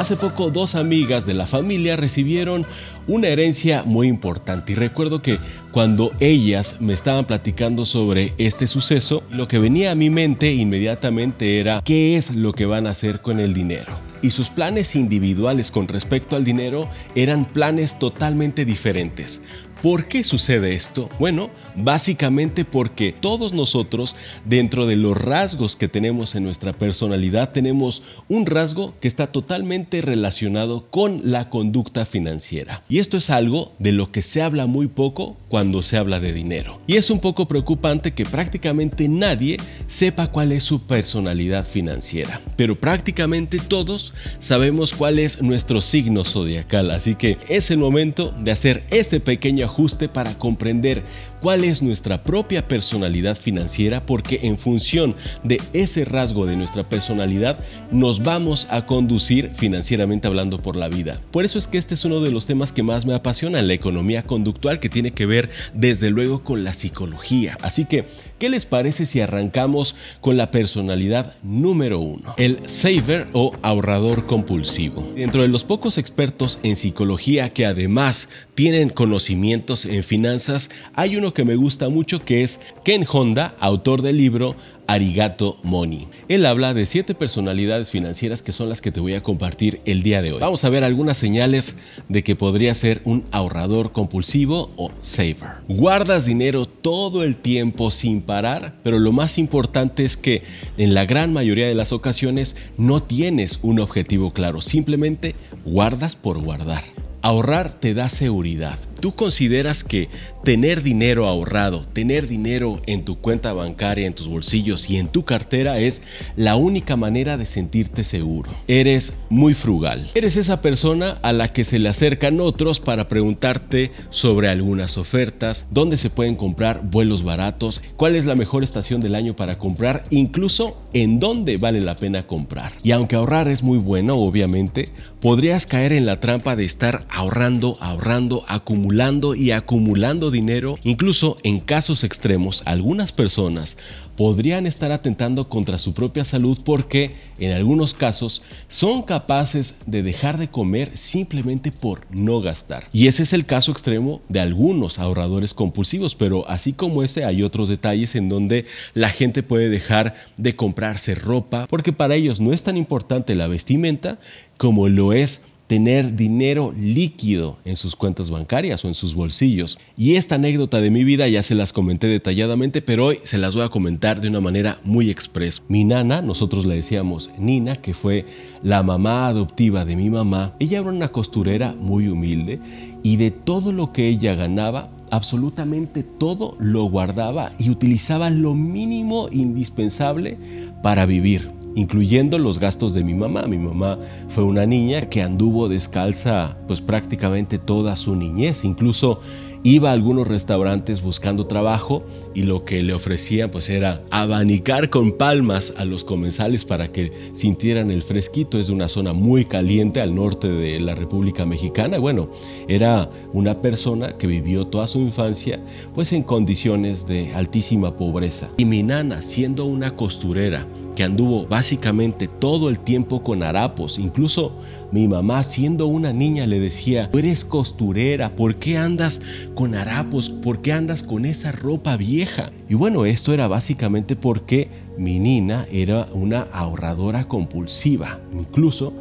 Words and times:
Hace 0.00 0.16
poco 0.16 0.50
dos 0.50 0.76
amigas 0.76 1.26
de 1.26 1.34
la 1.34 1.46
familia 1.46 1.94
recibieron 1.94 2.64
una 3.06 3.28
herencia 3.28 3.82
muy 3.84 4.08
importante 4.08 4.72
y 4.72 4.74
recuerdo 4.74 5.20
que 5.20 5.38
cuando 5.72 6.10
ellas 6.20 6.76
me 6.80 6.94
estaban 6.94 7.26
platicando 7.26 7.84
sobre 7.84 8.32
este 8.38 8.66
suceso, 8.66 9.22
lo 9.30 9.46
que 9.46 9.58
venía 9.58 9.92
a 9.92 9.94
mi 9.94 10.08
mente 10.08 10.54
inmediatamente 10.54 11.60
era 11.60 11.82
qué 11.84 12.16
es 12.16 12.30
lo 12.30 12.54
que 12.54 12.64
van 12.64 12.86
a 12.86 12.92
hacer 12.92 13.20
con 13.20 13.40
el 13.40 13.52
dinero. 13.52 13.92
Y 14.22 14.30
sus 14.30 14.48
planes 14.48 14.96
individuales 14.96 15.70
con 15.70 15.86
respecto 15.86 16.34
al 16.34 16.46
dinero 16.46 16.88
eran 17.14 17.44
planes 17.44 17.98
totalmente 17.98 18.64
diferentes. 18.64 19.42
¿Por 19.82 20.08
qué 20.08 20.24
sucede 20.24 20.74
esto? 20.74 21.08
Bueno, 21.18 21.48
básicamente 21.74 22.66
porque 22.66 23.14
todos 23.18 23.54
nosotros, 23.54 24.14
dentro 24.44 24.86
de 24.86 24.96
los 24.96 25.16
rasgos 25.16 25.74
que 25.74 25.88
tenemos 25.88 26.34
en 26.34 26.44
nuestra 26.44 26.74
personalidad, 26.74 27.52
tenemos 27.52 28.02
un 28.28 28.44
rasgo 28.44 28.92
que 29.00 29.08
está 29.08 29.28
totalmente 29.32 30.02
relacionado 30.02 30.90
con 30.90 31.22
la 31.30 31.48
conducta 31.48 32.04
financiera. 32.04 32.84
Y 32.90 32.98
esto 32.98 33.16
es 33.16 33.30
algo 33.30 33.72
de 33.78 33.92
lo 33.92 34.12
que 34.12 34.20
se 34.20 34.42
habla 34.42 34.66
muy 34.66 34.86
poco 34.86 35.38
cuando 35.48 35.82
se 35.82 35.96
habla 35.96 36.20
de 36.20 36.34
dinero. 36.34 36.78
Y 36.86 36.96
es 36.96 37.08
un 37.08 37.20
poco 37.20 37.48
preocupante 37.48 38.12
que 38.12 38.26
prácticamente 38.26 39.08
nadie 39.08 39.56
sepa 39.86 40.26
cuál 40.26 40.52
es 40.52 40.62
su 40.62 40.82
personalidad 40.82 41.66
financiera. 41.66 42.42
Pero 42.56 42.78
prácticamente 42.78 43.58
todos 43.58 44.12
sabemos 44.40 44.92
cuál 44.92 45.18
es 45.18 45.40
nuestro 45.40 45.80
signo 45.80 46.26
zodiacal. 46.26 46.90
Así 46.90 47.14
que 47.14 47.38
es 47.48 47.70
el 47.70 47.78
momento 47.78 48.34
de 48.38 48.50
hacer 48.50 48.84
este 48.90 49.20
pequeño 49.20 49.69
ajuste 49.70 50.08
para 50.08 50.34
comprender 50.34 51.04
cuál 51.40 51.64
es 51.64 51.82
nuestra 51.82 52.22
propia 52.22 52.68
personalidad 52.68 53.36
financiera 53.36 54.04
porque 54.04 54.40
en 54.42 54.58
función 54.58 55.16
de 55.42 55.60
ese 55.72 56.04
rasgo 56.04 56.46
de 56.46 56.56
nuestra 56.56 56.88
personalidad 56.88 57.58
nos 57.90 58.22
vamos 58.22 58.66
a 58.70 58.86
conducir 58.86 59.50
financieramente 59.54 60.28
hablando 60.28 60.62
por 60.62 60.76
la 60.76 60.88
vida. 60.88 61.20
Por 61.30 61.44
eso 61.44 61.58
es 61.58 61.66
que 61.66 61.78
este 61.78 61.94
es 61.94 62.04
uno 62.04 62.20
de 62.20 62.30
los 62.30 62.46
temas 62.46 62.72
que 62.72 62.82
más 62.82 63.06
me 63.06 63.14
apasiona, 63.14 63.62
la 63.62 63.72
economía 63.72 64.22
conductual 64.22 64.80
que 64.80 64.88
tiene 64.88 65.12
que 65.12 65.26
ver 65.26 65.50
desde 65.74 66.10
luego 66.10 66.44
con 66.44 66.64
la 66.64 66.74
psicología. 66.74 67.56
Así 67.62 67.84
que, 67.84 68.04
¿qué 68.38 68.48
les 68.48 68.64
parece 68.64 69.06
si 69.06 69.20
arrancamos 69.20 69.94
con 70.20 70.36
la 70.36 70.50
personalidad 70.50 71.34
número 71.42 71.98
uno? 72.00 72.34
El 72.36 72.68
saver 72.68 73.26
o 73.32 73.52
ahorrador 73.62 74.26
compulsivo. 74.26 75.10
Dentro 75.16 75.42
de 75.42 75.48
los 75.48 75.64
pocos 75.64 75.98
expertos 75.98 76.58
en 76.62 76.76
psicología 76.76 77.52
que 77.52 77.66
además 77.66 78.28
tienen 78.54 78.88
conocimientos 78.88 79.84
en 79.84 80.04
finanzas, 80.04 80.70
hay 80.94 81.16
uno 81.16 81.29
que 81.34 81.44
me 81.44 81.56
gusta 81.56 81.88
mucho 81.88 82.20
que 82.20 82.42
es 82.42 82.60
Ken 82.84 83.04
Honda, 83.10 83.54
autor 83.58 84.02
del 84.02 84.16
libro 84.16 84.56
Arigato 84.90 85.56
Money. 85.62 86.08
Él 86.26 86.44
habla 86.44 86.74
de 86.74 86.84
siete 86.84 87.14
personalidades 87.14 87.92
financieras 87.92 88.42
que 88.42 88.50
son 88.50 88.68
las 88.68 88.80
que 88.80 88.90
te 88.90 88.98
voy 88.98 89.14
a 89.14 89.22
compartir 89.22 89.80
el 89.84 90.02
día 90.02 90.20
de 90.20 90.32
hoy. 90.32 90.40
Vamos 90.40 90.64
a 90.64 90.68
ver 90.68 90.82
algunas 90.82 91.16
señales 91.16 91.76
de 92.08 92.24
que 92.24 92.34
podría 92.34 92.74
ser 92.74 93.00
un 93.04 93.22
ahorrador 93.30 93.92
compulsivo 93.92 94.72
o 94.74 94.90
saver. 95.00 95.60
Guardas 95.68 96.24
dinero 96.24 96.66
todo 96.66 97.22
el 97.22 97.36
tiempo 97.36 97.92
sin 97.92 98.20
parar, 98.20 98.80
pero 98.82 98.98
lo 98.98 99.12
más 99.12 99.38
importante 99.38 100.04
es 100.04 100.16
que 100.16 100.42
en 100.76 100.92
la 100.92 101.04
gran 101.04 101.32
mayoría 101.32 101.68
de 101.68 101.74
las 101.74 101.92
ocasiones 101.92 102.56
no 102.76 103.00
tienes 103.00 103.60
un 103.62 103.78
objetivo 103.78 104.32
claro, 104.32 104.60
simplemente 104.60 105.36
guardas 105.64 106.16
por 106.16 106.40
guardar. 106.42 106.82
Ahorrar 107.22 107.78
te 107.78 107.92
da 107.92 108.08
seguridad. 108.08 108.78
¿Tú 109.00 109.14
consideras 109.14 109.84
que 109.84 110.08
tener 110.44 110.82
dinero 110.82 111.26
ahorrado, 111.26 111.82
tener 111.92 112.26
dinero 112.26 112.80
en 112.86 113.04
tu 113.04 113.18
cuenta 113.18 113.52
bancaria, 113.52 114.06
en 114.06 114.14
tus 114.14 114.28
bolsillos 114.28 114.88
y 114.90 114.96
en 114.96 115.08
tu 115.08 115.24
cartera 115.24 115.78
es 115.78 116.02
la 116.36 116.56
única 116.56 116.96
manera 116.96 117.36
de 117.36 117.46
sentirte 117.46 118.04
seguro? 118.04 118.50
Eres 118.68 119.14
muy 119.28 119.54
frugal. 119.54 120.10
Eres 120.14 120.36
esa 120.36 120.60
persona 120.60 121.18
a 121.22 121.32
la 121.32 121.48
que 121.48 121.64
se 121.64 121.78
le 121.78 121.88
acercan 121.88 122.40
otros 122.40 122.80
para 122.80 123.08
preguntarte 123.08 123.92
sobre 124.10 124.48
algunas 124.48 124.96
ofertas, 124.96 125.66
dónde 125.70 125.96
se 125.96 126.10
pueden 126.10 126.36
comprar 126.36 126.82
vuelos 126.84 127.22
baratos, 127.22 127.82
cuál 127.96 128.16
es 128.16 128.26
la 128.26 128.34
mejor 128.34 128.64
estación 128.64 129.00
del 129.00 129.14
año 129.14 129.36
para 129.36 129.58
comprar, 129.58 130.04
incluso 130.10 130.78
en 130.92 131.20
dónde 131.20 131.56
vale 131.56 131.80
la 131.80 131.96
pena 131.96 132.26
comprar. 132.26 132.72
Y 132.82 132.92
aunque 132.92 133.16
ahorrar 133.16 133.48
es 133.48 133.62
muy 133.62 133.78
bueno, 133.78 134.16
obviamente, 134.16 134.90
podrías 135.20 135.66
caer 135.66 135.92
en 135.92 136.06
la 136.06 136.20
trampa 136.20 136.56
de 136.56 136.64
estar 136.64 137.06
ahorrando, 137.10 137.76
ahorrando, 137.80 138.44
acumulando 138.48 139.34
y 139.34 139.50
acumulando 139.50 140.29
dinero. 140.30 140.78
Incluso 140.82 141.38
en 141.42 141.60
casos 141.60 142.04
extremos, 142.04 142.62
algunas 142.64 143.12
personas 143.12 143.76
podrían 144.16 144.66
estar 144.66 144.92
atentando 144.92 145.48
contra 145.48 145.78
su 145.78 145.94
propia 145.94 146.24
salud 146.24 146.58
porque 146.62 147.14
en 147.38 147.52
algunos 147.52 147.94
casos 147.94 148.42
son 148.68 149.02
capaces 149.02 149.76
de 149.86 150.02
dejar 150.02 150.36
de 150.36 150.48
comer 150.48 150.96
simplemente 150.96 151.72
por 151.72 152.06
no 152.10 152.40
gastar. 152.42 152.88
Y 152.92 153.06
ese 153.06 153.22
es 153.22 153.32
el 153.32 153.46
caso 153.46 153.72
extremo 153.72 154.20
de 154.28 154.40
algunos 154.40 154.98
ahorradores 154.98 155.54
compulsivos, 155.54 156.14
pero 156.14 156.46
así 156.50 156.74
como 156.74 157.02
ese 157.02 157.24
hay 157.24 157.42
otros 157.42 157.70
detalles 157.70 158.14
en 158.14 158.28
donde 158.28 158.66
la 158.92 159.08
gente 159.08 159.42
puede 159.42 159.70
dejar 159.70 160.14
de 160.36 160.54
comprarse 160.54 161.14
ropa 161.14 161.66
porque 161.68 161.92
para 161.92 162.14
ellos 162.14 162.40
no 162.40 162.52
es 162.52 162.62
tan 162.62 162.76
importante 162.76 163.34
la 163.34 163.48
vestimenta 163.48 164.18
como 164.58 164.88
lo 164.88 165.14
es 165.14 165.40
tener 165.70 166.16
dinero 166.16 166.74
líquido 166.76 167.56
en 167.64 167.76
sus 167.76 167.94
cuentas 167.94 168.28
bancarias 168.28 168.84
o 168.84 168.88
en 168.88 168.94
sus 168.94 169.14
bolsillos. 169.14 169.78
Y 169.96 170.16
esta 170.16 170.34
anécdota 170.34 170.80
de 170.80 170.90
mi 170.90 171.04
vida 171.04 171.28
ya 171.28 171.42
se 171.42 171.54
las 171.54 171.72
comenté 171.72 172.08
detalladamente, 172.08 172.82
pero 172.82 173.06
hoy 173.06 173.20
se 173.22 173.38
las 173.38 173.54
voy 173.54 173.62
a 173.62 173.68
comentar 173.68 174.20
de 174.20 174.26
una 174.26 174.40
manera 174.40 174.80
muy 174.82 175.10
expresa. 175.10 175.62
Mi 175.68 175.84
nana, 175.84 176.22
nosotros 176.22 176.66
le 176.66 176.74
decíamos 176.74 177.30
Nina, 177.38 177.76
que 177.76 177.94
fue 177.94 178.26
la 178.64 178.82
mamá 178.82 179.28
adoptiva 179.28 179.84
de 179.84 179.94
mi 179.94 180.10
mamá, 180.10 180.56
ella 180.58 180.80
era 180.80 180.90
una 180.90 181.06
costurera 181.06 181.72
muy 181.78 182.08
humilde 182.08 182.58
y 183.04 183.16
de 183.18 183.30
todo 183.30 183.70
lo 183.70 183.92
que 183.92 184.08
ella 184.08 184.34
ganaba, 184.34 184.90
absolutamente 185.12 186.02
todo 186.02 186.56
lo 186.58 186.82
guardaba 186.86 187.52
y 187.60 187.70
utilizaba 187.70 188.28
lo 188.28 188.54
mínimo 188.54 189.28
indispensable 189.30 190.36
para 190.82 191.06
vivir 191.06 191.59
incluyendo 191.74 192.38
los 192.38 192.58
gastos 192.58 192.94
de 192.94 193.04
mi 193.04 193.14
mamá. 193.14 193.42
Mi 193.46 193.58
mamá 193.58 193.98
fue 194.28 194.44
una 194.44 194.66
niña 194.66 195.08
que 195.08 195.22
anduvo 195.22 195.68
descalza 195.68 196.56
pues 196.66 196.80
prácticamente 196.80 197.58
toda 197.58 197.96
su 197.96 198.16
niñez, 198.16 198.64
incluso 198.64 199.20
iba 199.62 199.90
a 199.90 199.92
algunos 199.92 200.26
restaurantes 200.26 201.02
buscando 201.02 201.46
trabajo 201.46 202.02
y 202.34 202.42
lo 202.42 202.64
que 202.64 202.82
le 202.82 202.94
ofrecían 202.94 203.50
pues 203.50 203.68
era 203.68 204.02
abanicar 204.10 204.88
con 204.88 205.12
palmas 205.12 205.74
a 205.76 205.84
los 205.84 206.04
comensales 206.04 206.64
para 206.64 206.88
que 206.88 207.12
sintieran 207.32 207.90
el 207.90 208.02
fresquito. 208.02 208.58
Es 208.58 208.68
de 208.68 208.72
una 208.72 208.88
zona 208.88 209.12
muy 209.12 209.44
caliente 209.44 210.00
al 210.00 210.14
norte 210.14 210.48
de 210.48 210.80
la 210.80 210.94
República 210.94 211.44
Mexicana. 211.44 211.98
Bueno, 211.98 212.30
era 212.68 213.10
una 213.32 213.60
persona 213.60 214.16
que 214.16 214.26
vivió 214.26 214.66
toda 214.66 214.86
su 214.86 214.98
infancia 214.98 215.60
pues 215.94 216.12
en 216.12 216.22
condiciones 216.22 217.06
de 217.06 217.34
altísima 217.34 217.96
pobreza. 217.96 218.50
Y 218.56 218.64
mi 218.64 218.82
nana, 218.82 219.22
siendo 219.22 219.66
una 219.66 219.96
costurera, 219.96 220.66
que 220.94 221.04
anduvo 221.04 221.46
básicamente 221.46 222.26
todo 222.26 222.68
el 222.68 222.78
tiempo 222.78 223.22
con 223.22 223.42
harapos. 223.42 223.98
Incluso 223.98 224.56
mi 224.92 225.08
mamá, 225.08 225.42
siendo 225.42 225.86
una 225.86 226.12
niña, 226.12 226.46
le 226.46 226.58
decía, 226.58 227.10
tú 227.10 227.18
eres 227.18 227.44
costurera, 227.44 228.34
¿por 228.36 228.56
qué 228.56 228.76
andas 228.76 229.20
con 229.54 229.74
harapos? 229.74 230.28
¿Por 230.28 230.60
qué 230.60 230.72
andas 230.72 231.02
con 231.02 231.24
esa 231.24 231.52
ropa 231.52 231.96
vieja? 231.96 232.50
Y 232.68 232.74
bueno, 232.74 233.04
esto 233.04 233.32
era 233.32 233.48
básicamente 233.48 234.16
porque 234.16 234.68
mi 234.98 235.18
nina 235.18 235.66
era 235.72 236.08
una 236.12 236.42
ahorradora 236.52 237.24
compulsiva. 237.24 238.20
Incluso 238.32 238.92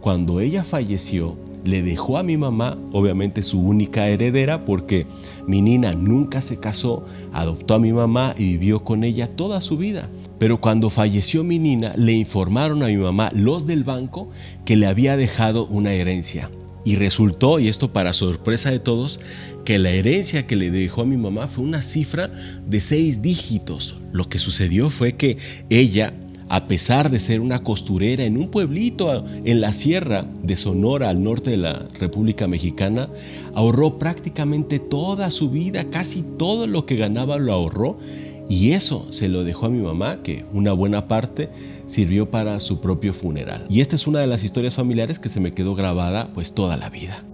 cuando 0.00 0.40
ella 0.40 0.62
falleció, 0.64 1.36
le 1.64 1.82
dejó 1.82 2.16
a 2.16 2.22
mi 2.22 2.36
mamá, 2.36 2.78
obviamente 2.92 3.42
su 3.42 3.60
única 3.60 4.08
heredera, 4.08 4.64
porque 4.64 5.06
mi 5.46 5.60
nina 5.60 5.92
nunca 5.92 6.40
se 6.40 6.58
casó, 6.58 7.04
adoptó 7.32 7.74
a 7.74 7.80
mi 7.80 7.92
mamá 7.92 8.34
y 8.38 8.52
vivió 8.52 8.84
con 8.84 9.02
ella 9.02 9.26
toda 9.26 9.60
su 9.60 9.76
vida. 9.76 10.08
Pero 10.38 10.60
cuando 10.60 10.90
falleció 10.90 11.44
mi 11.44 11.58
nina, 11.58 11.94
le 11.96 12.12
informaron 12.12 12.82
a 12.82 12.86
mi 12.86 12.96
mamá, 12.96 13.30
los 13.34 13.66
del 13.66 13.84
banco, 13.84 14.30
que 14.64 14.76
le 14.76 14.86
había 14.86 15.16
dejado 15.16 15.66
una 15.66 15.92
herencia. 15.92 16.50
Y 16.84 16.96
resultó, 16.96 17.58
y 17.58 17.68
esto 17.68 17.92
para 17.92 18.12
sorpresa 18.12 18.70
de 18.70 18.78
todos, 18.78 19.18
que 19.64 19.78
la 19.78 19.90
herencia 19.90 20.46
que 20.46 20.56
le 20.56 20.70
dejó 20.70 21.02
a 21.02 21.06
mi 21.06 21.16
mamá 21.16 21.48
fue 21.48 21.64
una 21.64 21.82
cifra 21.82 22.30
de 22.66 22.80
seis 22.80 23.22
dígitos. 23.22 23.96
Lo 24.12 24.28
que 24.28 24.38
sucedió 24.38 24.90
fue 24.90 25.16
que 25.16 25.38
ella 25.68 26.12
a 26.48 26.66
pesar 26.66 27.10
de 27.10 27.18
ser 27.18 27.40
una 27.40 27.62
costurera 27.62 28.24
en 28.24 28.36
un 28.36 28.50
pueblito 28.50 29.24
en 29.44 29.60
la 29.60 29.72
sierra 29.72 30.26
de 30.42 30.56
Sonora, 30.56 31.10
al 31.10 31.22
norte 31.22 31.50
de 31.50 31.56
la 31.56 31.88
República 31.98 32.46
Mexicana, 32.46 33.08
ahorró 33.54 33.98
prácticamente 33.98 34.78
toda 34.78 35.30
su 35.30 35.50
vida, 35.50 35.90
casi 35.90 36.22
todo 36.38 36.66
lo 36.66 36.86
que 36.86 36.96
ganaba 36.96 37.38
lo 37.38 37.52
ahorró, 37.52 37.98
y 38.48 38.72
eso 38.72 39.06
se 39.10 39.28
lo 39.28 39.44
dejó 39.44 39.66
a 39.66 39.70
mi 39.70 39.82
mamá, 39.82 40.22
que 40.22 40.44
una 40.52 40.72
buena 40.72 41.08
parte 41.08 41.48
sirvió 41.86 42.30
para 42.30 42.60
su 42.60 42.80
propio 42.80 43.12
funeral. 43.12 43.66
Y 43.68 43.80
esta 43.80 43.96
es 43.96 44.06
una 44.06 44.20
de 44.20 44.26
las 44.26 44.44
historias 44.44 44.74
familiares 44.74 45.18
que 45.18 45.28
se 45.28 45.40
me 45.40 45.52
quedó 45.52 45.74
grabada 45.74 46.32
pues 46.32 46.52
toda 46.52 46.76
la 46.76 46.88
vida. 46.88 47.24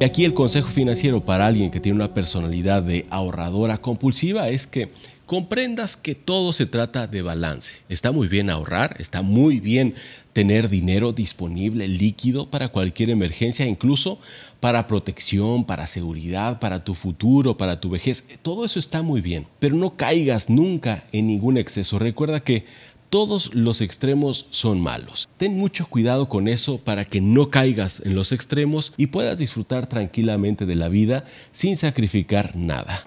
Y 0.00 0.04
aquí 0.04 0.24
el 0.24 0.34
consejo 0.34 0.68
financiero 0.68 1.20
para 1.20 1.46
alguien 1.46 1.70
que 1.70 1.80
tiene 1.80 1.96
una 1.96 2.14
personalidad 2.14 2.82
de 2.82 3.06
ahorradora 3.10 3.78
compulsiva 3.78 4.48
es 4.48 4.66
que 4.66 4.90
comprendas 5.26 5.96
que 5.96 6.14
todo 6.14 6.52
se 6.52 6.66
trata 6.66 7.06
de 7.06 7.22
balance. 7.22 7.76
Está 7.88 8.10
muy 8.10 8.28
bien 8.28 8.50
ahorrar, 8.50 8.96
está 8.98 9.22
muy 9.22 9.60
bien 9.60 9.94
tener 10.32 10.68
dinero 10.68 11.12
disponible, 11.12 11.88
líquido 11.88 12.50
para 12.50 12.68
cualquier 12.68 13.10
emergencia, 13.10 13.66
incluso 13.66 14.18
para 14.62 14.86
protección, 14.86 15.64
para 15.64 15.88
seguridad, 15.88 16.60
para 16.60 16.84
tu 16.84 16.94
futuro, 16.94 17.56
para 17.56 17.80
tu 17.80 17.90
vejez. 17.90 18.24
Todo 18.42 18.64
eso 18.64 18.78
está 18.78 19.02
muy 19.02 19.20
bien, 19.20 19.48
pero 19.58 19.74
no 19.74 19.96
caigas 19.96 20.48
nunca 20.48 21.02
en 21.10 21.26
ningún 21.26 21.56
exceso. 21.56 21.98
Recuerda 21.98 22.44
que 22.44 22.64
todos 23.10 23.52
los 23.56 23.80
extremos 23.80 24.46
son 24.50 24.80
malos. 24.80 25.28
Ten 25.36 25.58
mucho 25.58 25.88
cuidado 25.88 26.28
con 26.28 26.46
eso 26.46 26.78
para 26.78 27.04
que 27.04 27.20
no 27.20 27.50
caigas 27.50 28.02
en 28.04 28.14
los 28.14 28.30
extremos 28.30 28.94
y 28.96 29.08
puedas 29.08 29.38
disfrutar 29.38 29.88
tranquilamente 29.88 30.64
de 30.64 30.76
la 30.76 30.88
vida 30.88 31.24
sin 31.50 31.76
sacrificar 31.76 32.54
nada. 32.54 33.02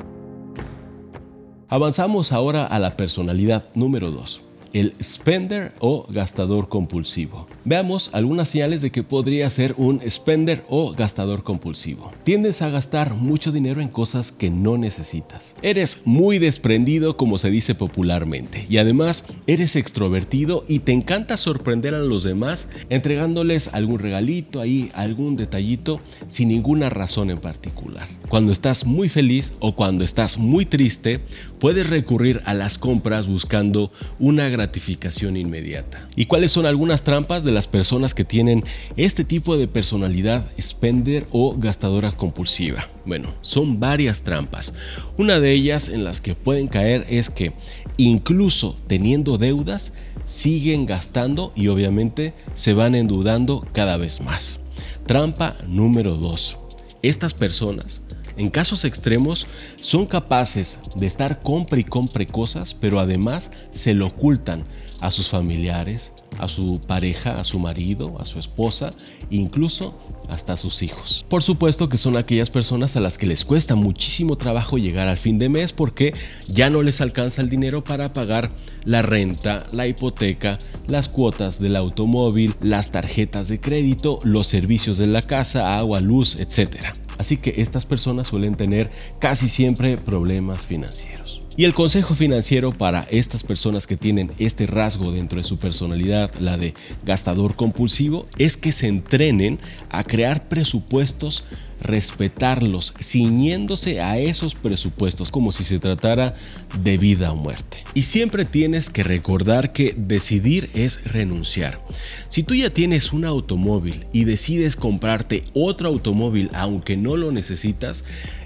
Avanzamos 1.69 2.33
ahora 2.33 2.65
a 2.65 2.79
la 2.79 2.97
personalidad 2.97 3.69
número 3.75 4.11
2 4.11 4.44
el 4.75 4.93
spender 5.01 5.71
o 5.79 6.05
gastador 6.09 6.67
compulsivo. 6.67 7.47
Veamos 7.63 8.09
algunas 8.11 8.49
señales 8.49 8.81
de 8.81 8.91
que 8.91 9.03
podría 9.03 9.49
ser 9.49 9.73
un 9.77 10.01
spender 10.05 10.65
o 10.67 10.91
gastador 10.91 11.43
compulsivo. 11.43 12.11
Tiendes 12.25 12.61
a 12.61 12.69
gastar 12.69 13.13
mucho 13.13 13.53
dinero 13.53 13.79
en 13.79 13.87
cosas 13.87 14.33
que 14.33 14.49
no 14.49 14.77
necesitas. 14.77 15.55
Eres 15.61 16.01
muy 16.03 16.39
desprendido 16.39 17.15
como 17.15 17.37
se 17.37 17.49
dice 17.49 17.73
popularmente 17.73 18.65
y 18.69 18.75
además 18.75 19.23
eres 19.47 19.77
extrovertido 19.77 20.65
y 20.67 20.79
te 20.79 20.91
encanta 20.91 21.37
sorprender 21.37 21.95
a 21.95 21.99
los 21.99 22.23
demás 22.23 22.67
entregándoles 22.89 23.69
algún 23.71 23.99
regalito 23.99 24.59
ahí, 24.59 24.91
algún 24.93 25.37
detallito 25.37 26.01
sin 26.27 26.49
ninguna 26.49 26.89
razón 26.89 27.29
en 27.29 27.39
particular. 27.39 28.09
Cuando 28.27 28.51
estás 28.51 28.85
muy 28.85 29.07
feliz 29.07 29.53
o 29.61 29.73
cuando 29.73 30.03
estás 30.03 30.37
muy 30.37 30.65
triste, 30.65 31.21
puedes 31.59 31.89
recurrir 31.89 32.41
a 32.43 32.53
las 32.53 32.77
compras 32.77 33.27
buscando 33.27 33.93
una 34.19 34.49
gratificación 34.49 34.64
inmediata. 35.35 36.07
¿Y 36.15 36.25
cuáles 36.25 36.51
son 36.51 36.65
algunas 36.65 37.03
trampas 37.03 37.43
de 37.43 37.51
las 37.51 37.67
personas 37.67 38.13
que 38.13 38.23
tienen 38.23 38.63
este 38.97 39.23
tipo 39.23 39.57
de 39.57 39.67
personalidad 39.67 40.45
spender 40.59 41.25
o 41.31 41.55
gastadora 41.57 42.11
compulsiva? 42.11 42.87
Bueno, 43.05 43.29
son 43.41 43.79
varias 43.79 44.23
trampas. 44.23 44.73
Una 45.17 45.39
de 45.39 45.51
ellas 45.51 45.89
en 45.89 46.03
las 46.03 46.21
que 46.21 46.35
pueden 46.35 46.67
caer 46.67 47.05
es 47.09 47.29
que 47.29 47.53
incluso 47.97 48.77
teniendo 48.87 49.37
deudas, 49.37 49.93
siguen 50.25 50.85
gastando 50.85 51.53
y 51.55 51.67
obviamente 51.67 52.33
se 52.55 52.73
van 52.73 52.95
endeudando 52.95 53.65
cada 53.73 53.97
vez 53.97 54.21
más. 54.21 54.59
Trampa 55.05 55.55
número 55.67 56.15
2. 56.15 56.57
Estas 57.03 57.33
personas 57.33 58.01
en 58.37 58.49
casos 58.49 58.85
extremos 58.85 59.47
son 59.79 60.05
capaces 60.05 60.79
de 60.95 61.07
estar 61.07 61.39
compre 61.39 61.81
y 61.81 61.83
compre 61.83 62.27
cosas, 62.27 62.73
pero 62.73 62.99
además 62.99 63.51
se 63.71 63.93
lo 63.93 64.07
ocultan 64.07 64.65
a 64.99 65.11
sus 65.11 65.29
familiares, 65.29 66.13
a 66.39 66.47
su 66.47 66.81
pareja, 66.85 67.39
a 67.39 67.43
su 67.43 67.59
marido, 67.59 68.17
a 68.19 68.25
su 68.25 68.39
esposa, 68.39 68.91
incluso 69.29 69.97
hasta 70.29 70.53
a 70.53 70.57
sus 70.57 70.81
hijos. 70.81 71.25
Por 71.29 71.43
supuesto 71.43 71.89
que 71.89 71.97
son 71.97 72.17
aquellas 72.17 72.49
personas 72.49 72.95
a 72.95 72.99
las 72.99 73.17
que 73.17 73.25
les 73.25 73.45
cuesta 73.45 73.75
muchísimo 73.75 74.37
trabajo 74.37 74.77
llegar 74.77 75.07
al 75.07 75.17
fin 75.17 75.37
de 75.37 75.49
mes 75.49 75.71
porque 75.71 76.13
ya 76.47 76.69
no 76.69 76.81
les 76.81 77.01
alcanza 77.01 77.41
el 77.41 77.49
dinero 77.49 77.83
para 77.83 78.13
pagar 78.13 78.51
la 78.83 79.01
renta, 79.01 79.65
la 79.71 79.87
hipoteca, 79.87 80.59
las 80.87 81.09
cuotas 81.09 81.59
del 81.59 81.75
automóvil, 81.75 82.55
las 82.61 82.91
tarjetas 82.91 83.47
de 83.47 83.59
crédito, 83.59 84.19
los 84.23 84.47
servicios 84.47 84.97
de 84.97 85.07
la 85.07 85.21
casa, 85.21 85.77
agua, 85.77 86.01
luz, 86.01 86.35
etc. 86.35 86.95
Así 87.17 87.37
que 87.37 87.55
estas 87.57 87.85
personas 87.85 88.27
suelen 88.27 88.55
tener 88.55 88.91
casi 89.19 89.47
siempre 89.47 89.97
problemas 89.97 90.65
financieros. 90.65 91.41
Y 91.57 91.63
el 91.63 91.73
consejo 91.73 92.15
financiero 92.15 92.73
para 92.73 93.07
estas 93.09 93.43
personas 93.43 93.87
que 93.87 93.95
tienen 93.95 94.31
este 94.39 94.65
rasgo 94.65 95.13
dentro 95.13 95.37
de 95.37 95.43
su 95.43 95.57
personalidad, 95.57 96.29
la 96.39 96.57
de 96.57 96.73
gastador 97.05 97.55
compulsivo, 97.55 98.25
es 98.37 98.57
que 98.57 98.73
se 98.73 98.87
entrenen 98.87 99.59
a 99.89 100.03
crear 100.03 100.49
presupuestos 100.49 101.45
respetarlos, 101.85 102.93
ciñéndose 103.01 104.01
a 104.01 104.19
esos 104.19 104.55
presupuestos 104.55 105.31
como 105.31 105.51
si 105.51 105.63
se 105.63 105.79
tratara 105.79 106.35
de 106.81 106.97
vida 106.97 107.31
o 107.31 107.35
muerte. 107.35 107.77
Y 107.93 108.03
siempre 108.03 108.45
tienes 108.45 108.89
que 108.89 109.03
recordar 109.03 109.73
que 109.73 109.95
decidir 109.97 110.69
es 110.73 111.11
renunciar. 111.11 111.79
Si 112.29 112.43
tú 112.43 112.55
ya 112.55 112.69
tienes 112.69 113.13
un 113.13 113.25
automóvil 113.25 114.05
y 114.11 114.25
decides 114.25 114.75
comprarte 114.75 115.43
otro 115.53 115.89
automóvil 115.89 116.49
aunque 116.53 116.97
no 116.97 117.17
lo 117.17 117.31
necesitas, 117.31 118.03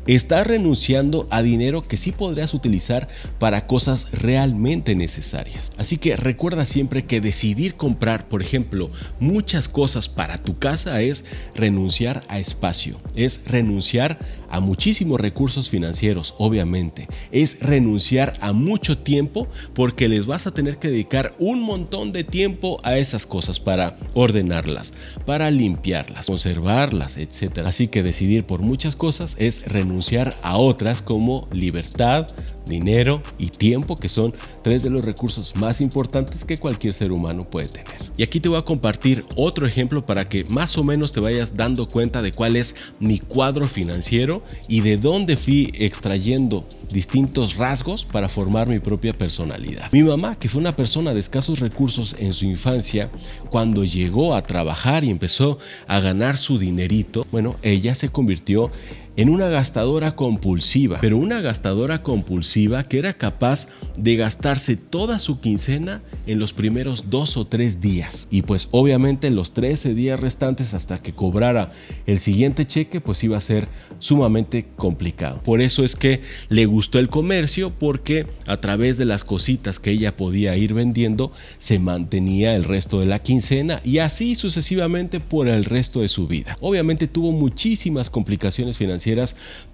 estás 0.08 0.48
renunciando 0.48 1.28
a 1.30 1.42
dinero 1.42 1.88
que 1.88 1.98
sí 1.98 2.12
podrías 2.12 2.54
utilizar 2.54 3.08
para 3.38 3.68
cosas 3.68 4.08
realmente 4.12 4.96
necesarias. 4.96 5.72
Así 5.78 5.98
que 5.98 6.16
recuerda 6.16 6.66
siempre 6.66 7.06
que 7.06 7.22
decidir 7.22 7.76
comprar, 7.76 8.28
por 8.28 8.42
ejemplo, 8.42 8.90
muchas 9.20 9.70
cosas 9.70 10.10
para 10.10 10.38
tu 10.38 10.58
casa 10.58 11.02
es 11.02 11.26
renunciar 11.56 12.24
a 12.28 12.40
espacio 12.40 13.00
es 13.16 13.29
renunciar 13.46 14.18
a 14.50 14.60
muchísimos 14.60 15.20
recursos 15.20 15.70
financieros, 15.70 16.36
obviamente. 16.38 17.08
Es 17.32 17.60
renunciar 17.60 18.34
a 18.42 18.54
mucho 18.54 18.98
tiempo 18.98 19.48
porque 19.74 20.10
les 20.10 20.26
vas 20.26 20.48
a 20.48 20.54
tener 20.54 20.78
que 20.78 20.90
dedicar 20.90 21.32
un 21.40 21.62
montón 21.62 22.12
de 22.12 22.24
tiempo 22.24 22.80
a 22.84 22.98
esas 22.98 23.26
cosas 23.26 23.60
para 23.60 23.98
ordenarlas, 24.14 24.94
para 25.26 25.52
limpiarlas, 25.52 26.28
conservarlas, 26.28 27.18
etc. 27.18 27.60
Así 27.66 27.88
que 27.88 28.04
decidir 28.04 28.46
por 28.46 28.62
muchas 28.62 28.96
cosas 28.96 29.36
es 29.40 29.64
renunciar 29.66 30.36
a 30.42 30.58
otras 30.58 31.02
como 31.02 31.48
libertad, 31.52 32.28
dinero 32.70 33.22
y 33.38 33.48
tiempo, 33.48 33.96
que 33.96 34.08
son 34.08 34.34
tres 34.62 34.84
de 34.84 34.90
los 34.90 35.04
recursos 35.04 35.56
más 35.56 35.82
importantes 35.82 36.46
que 36.46 36.58
cualquier 36.58 36.94
ser 36.94 37.12
humano 37.12 37.50
puede 37.50 37.68
tener. 37.68 37.98
Y 38.16 38.24
aquí 38.24 38.40
te 38.40 38.48
voy 38.48 38.60
a 38.60 38.64
compartir 38.64 39.26
otro 39.36 39.68
ejemplo 39.68 40.06
para 40.06 40.30
que 40.30 40.46
más 40.46 40.78
o 40.78 40.84
menos 40.84 41.12
te 41.12 41.20
vayas 41.20 41.58
dando 41.58 41.90
cuenta 41.90 42.22
de 42.22 42.32
cuál 42.32 42.56
es 42.56 42.76
mi 43.00 43.20
cuadro 43.20 43.68
financiero 43.68 44.39
y 44.68 44.82
de 44.82 44.98
dónde 44.98 45.38
fui 45.38 45.72
extrayendo 45.74 46.66
distintos 46.92 47.56
rasgos 47.56 48.06
para 48.06 48.30
formar 48.30 48.68
mi 48.68 48.80
propia 48.80 49.14
personalidad. 49.14 49.92
Mi 49.92 50.04
mamá, 50.04 50.38
que 50.38 50.50
fue 50.50 50.60
una 50.60 50.76
persona 50.76 51.14
de 51.14 51.20
escasos 51.20 51.60
recursos 51.60 52.16
en 52.18 52.34
su 52.34 52.46
infancia, 52.46 53.10
cuando 53.50 53.84
llegó 53.84 54.36
a 54.36 54.42
trabajar 54.42 55.04
y 55.04 55.10
empezó 55.10 55.60
a 55.88 56.00
ganar 56.00 56.38
su 56.38 56.58
dinerito, 56.58 57.28
bueno, 57.32 57.56
ella 57.62 57.96
se 57.96 58.10
convirtió 58.10 58.72
en 59.20 59.28
una 59.28 59.50
gastadora 59.50 60.16
compulsiva, 60.16 61.00
pero 61.02 61.18
una 61.18 61.42
gastadora 61.42 62.04
compulsiva 62.04 62.86
que 62.86 63.00
era 63.00 63.12
capaz 63.12 63.68
de 63.98 64.16
gastarse 64.16 64.78
toda 64.78 65.20
su 65.20 65.42
quincena 65.42 66.02
en 66.26 66.40
los 66.40 66.54
primeros 66.54 67.10
dos 67.10 67.36
o 67.36 67.44
tres 67.44 67.82
días. 67.82 68.30
Y 68.32 68.44
pues 68.44 68.70
obviamente 68.72 69.30
los 69.30 69.54
13 69.54 69.94
días 69.94 70.22
restantes 70.22 70.74
hasta 70.74 71.00
que 71.00 71.12
cobrara 71.12 71.74
el 72.06 72.20
siguiente 72.20 72.66
cheque, 72.66 73.02
pues 73.02 73.22
iba 73.26 73.36
a 73.36 73.42
ser 73.42 73.68
sumamente 74.00 74.68
complicado. 74.78 75.44
Por 75.44 75.60
eso 75.60 75.84
es 75.84 75.98
que 75.98 76.22
le 76.48 76.66
gustó 76.66 76.98
el 76.98 77.10
comercio 77.10 77.74
porque 77.78 78.26
a 78.48 78.62
través 78.62 78.98
de 78.98 79.04
las 79.04 79.26
cositas 79.26 79.82
que 79.82 79.92
ella 79.92 80.16
podía 80.16 80.56
ir 80.56 80.74
vendiendo 80.74 81.34
se 81.58 81.78
mantenía 81.78 82.56
el 82.56 82.64
resto 82.64 83.02
de 83.02 83.06
la 83.06 83.20
quincena 83.20 83.82
y 83.84 83.98
así 83.98 84.36
sucesivamente 84.36 85.20
por 85.20 85.50
el 85.50 85.66
resto 85.66 86.00
de 86.00 86.08
su 86.08 86.26
vida. 86.26 86.58
Obviamente 86.62 87.08
tuvo 87.08 87.34
muchísimas 87.34 88.10
complicaciones 88.10 88.78
financieras 88.78 89.09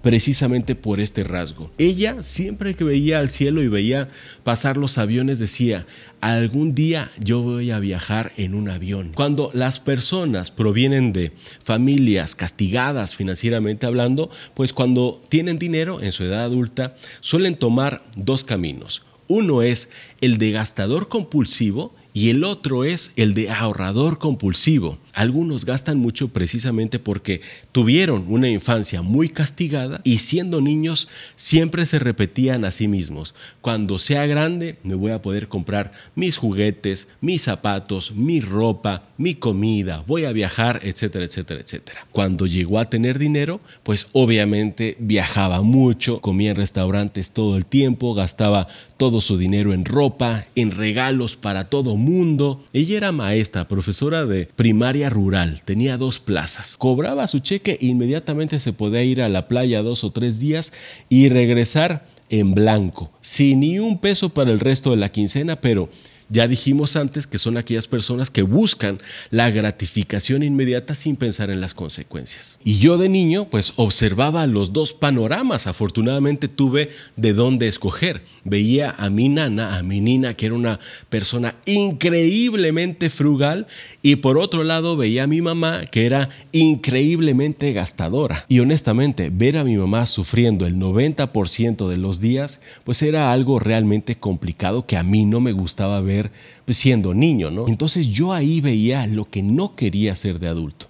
precisamente 0.02 0.74
por 0.74 1.00
este 1.00 1.24
rasgo. 1.24 1.70
Ella 1.78 2.22
siempre 2.22 2.74
que 2.74 2.84
veía 2.84 3.18
al 3.18 3.30
cielo 3.30 3.62
y 3.62 3.68
veía 3.68 4.08
pasar 4.44 4.76
los 4.76 4.98
aviones 4.98 5.38
decía, 5.38 5.86
algún 6.20 6.74
día 6.74 7.10
yo 7.18 7.42
voy 7.42 7.70
a 7.70 7.78
viajar 7.78 8.32
en 8.36 8.54
un 8.54 8.68
avión. 8.68 9.12
Cuando 9.14 9.50
las 9.54 9.78
personas 9.78 10.50
provienen 10.50 11.12
de 11.12 11.32
familias 11.62 12.34
castigadas 12.34 13.16
financieramente 13.16 13.86
hablando, 13.86 14.30
pues 14.54 14.72
cuando 14.72 15.22
tienen 15.28 15.58
dinero 15.58 16.00
en 16.00 16.12
su 16.12 16.24
edad 16.24 16.44
adulta 16.44 16.94
suelen 17.20 17.56
tomar 17.56 18.04
dos 18.16 18.44
caminos. 18.44 19.02
Uno 19.28 19.62
es 19.62 19.88
el 20.20 20.38
de 20.38 20.52
gastador 20.52 21.08
compulsivo 21.08 21.92
y 22.12 22.30
el 22.30 22.44
otro 22.44 22.84
es 22.84 23.12
el 23.16 23.34
de 23.34 23.50
ahorrador 23.50 24.18
compulsivo. 24.18 24.98
Algunos 25.16 25.64
gastan 25.64 25.96
mucho 25.96 26.28
precisamente 26.28 26.98
porque 26.98 27.40
tuvieron 27.72 28.26
una 28.28 28.50
infancia 28.50 29.00
muy 29.00 29.30
castigada 29.30 30.02
y 30.04 30.18
siendo 30.18 30.60
niños 30.60 31.08
siempre 31.36 31.86
se 31.86 31.98
repetían 31.98 32.66
a 32.66 32.70
sí 32.70 32.86
mismos, 32.86 33.34
cuando 33.62 33.98
sea 33.98 34.26
grande 34.26 34.76
me 34.82 34.94
voy 34.94 35.12
a 35.12 35.22
poder 35.22 35.48
comprar 35.48 35.92
mis 36.14 36.36
juguetes, 36.36 37.08
mis 37.22 37.40
zapatos, 37.40 38.12
mi 38.12 38.42
ropa, 38.42 39.08
mi 39.16 39.36
comida, 39.36 40.04
voy 40.06 40.26
a 40.26 40.32
viajar, 40.32 40.80
etcétera, 40.82 41.24
etcétera, 41.24 41.62
etcétera. 41.62 42.06
Cuando 42.12 42.46
llegó 42.46 42.78
a 42.78 42.90
tener 42.90 43.18
dinero, 43.18 43.62
pues 43.84 44.08
obviamente 44.12 44.98
viajaba 44.98 45.62
mucho, 45.62 46.20
comía 46.20 46.50
en 46.50 46.56
restaurantes 46.56 47.30
todo 47.30 47.56
el 47.56 47.64
tiempo, 47.64 48.12
gastaba 48.12 48.68
todo 48.98 49.20
su 49.20 49.36
dinero 49.36 49.72
en 49.72 49.84
ropa, 49.84 50.44
en 50.54 50.70
regalos 50.70 51.36
para 51.36 51.64
todo 51.64 51.96
mundo. 51.96 52.64
Ella 52.72 52.96
era 52.96 53.12
maestra, 53.12 53.68
profesora 53.68 54.26
de 54.26 54.46
primaria 54.56 55.05
rural, 55.10 55.62
tenía 55.64 55.96
dos 55.96 56.18
plazas. 56.18 56.76
Cobraba 56.76 57.26
su 57.26 57.40
cheque 57.40 57.78
inmediatamente 57.80 58.60
se 58.60 58.72
podía 58.72 59.02
ir 59.02 59.22
a 59.22 59.28
la 59.28 59.48
playa 59.48 59.82
dos 59.82 60.04
o 60.04 60.10
tres 60.10 60.38
días 60.38 60.72
y 61.08 61.28
regresar 61.28 62.06
en 62.28 62.54
blanco, 62.54 63.10
sin 63.20 63.60
ni 63.60 63.78
un 63.78 63.98
peso 63.98 64.30
para 64.30 64.50
el 64.50 64.60
resto 64.60 64.90
de 64.90 64.96
la 64.96 65.10
quincena, 65.10 65.60
pero 65.60 65.88
ya 66.28 66.48
dijimos 66.48 66.96
antes 66.96 67.26
que 67.26 67.38
son 67.38 67.56
aquellas 67.56 67.86
personas 67.86 68.30
que 68.30 68.42
buscan 68.42 68.98
la 69.30 69.50
gratificación 69.50 70.42
inmediata 70.42 70.94
sin 70.94 71.16
pensar 71.16 71.50
en 71.50 71.60
las 71.60 71.74
consecuencias. 71.74 72.58
Y 72.64 72.78
yo 72.78 72.98
de 72.98 73.08
niño 73.08 73.48
pues 73.48 73.72
observaba 73.76 74.46
los 74.46 74.72
dos 74.72 74.92
panoramas. 74.92 75.66
Afortunadamente 75.66 76.48
tuve 76.48 76.90
de 77.16 77.32
dónde 77.32 77.68
escoger. 77.68 78.24
Veía 78.44 78.94
a 78.98 79.10
mi 79.10 79.28
nana, 79.28 79.76
a 79.76 79.82
mi 79.82 80.00
nina, 80.00 80.34
que 80.34 80.46
era 80.46 80.56
una 80.56 80.80
persona 81.08 81.54
increíblemente 81.64 83.10
frugal, 83.10 83.66
y 84.02 84.16
por 84.16 84.38
otro 84.38 84.64
lado 84.64 84.96
veía 84.96 85.24
a 85.24 85.26
mi 85.26 85.42
mamá, 85.42 85.86
que 85.86 86.06
era 86.06 86.28
increíblemente 86.52 87.72
gastadora. 87.72 88.44
Y 88.48 88.60
honestamente, 88.60 89.30
ver 89.30 89.56
a 89.56 89.64
mi 89.64 89.76
mamá 89.76 90.06
sufriendo 90.06 90.66
el 90.66 90.76
90% 90.76 91.88
de 91.88 91.96
los 91.96 92.20
días, 92.20 92.60
pues 92.84 93.02
era 93.02 93.32
algo 93.32 93.58
realmente 93.58 94.16
complicado 94.16 94.86
que 94.86 94.96
a 94.96 95.02
mí 95.02 95.24
no 95.24 95.40
me 95.40 95.52
gustaba 95.52 96.00
ver 96.00 96.15
pues, 96.64 96.76
siendo 96.76 97.14
niño. 97.14 97.50
Entonces 97.68 98.08
yo 98.08 98.32
ahí 98.32 98.60
veía 98.60 99.06
lo 99.06 99.24
que 99.24 99.42
no 99.42 99.74
quería 99.74 100.14
ser 100.14 100.38
de 100.38 100.48
adulto. 100.48 100.88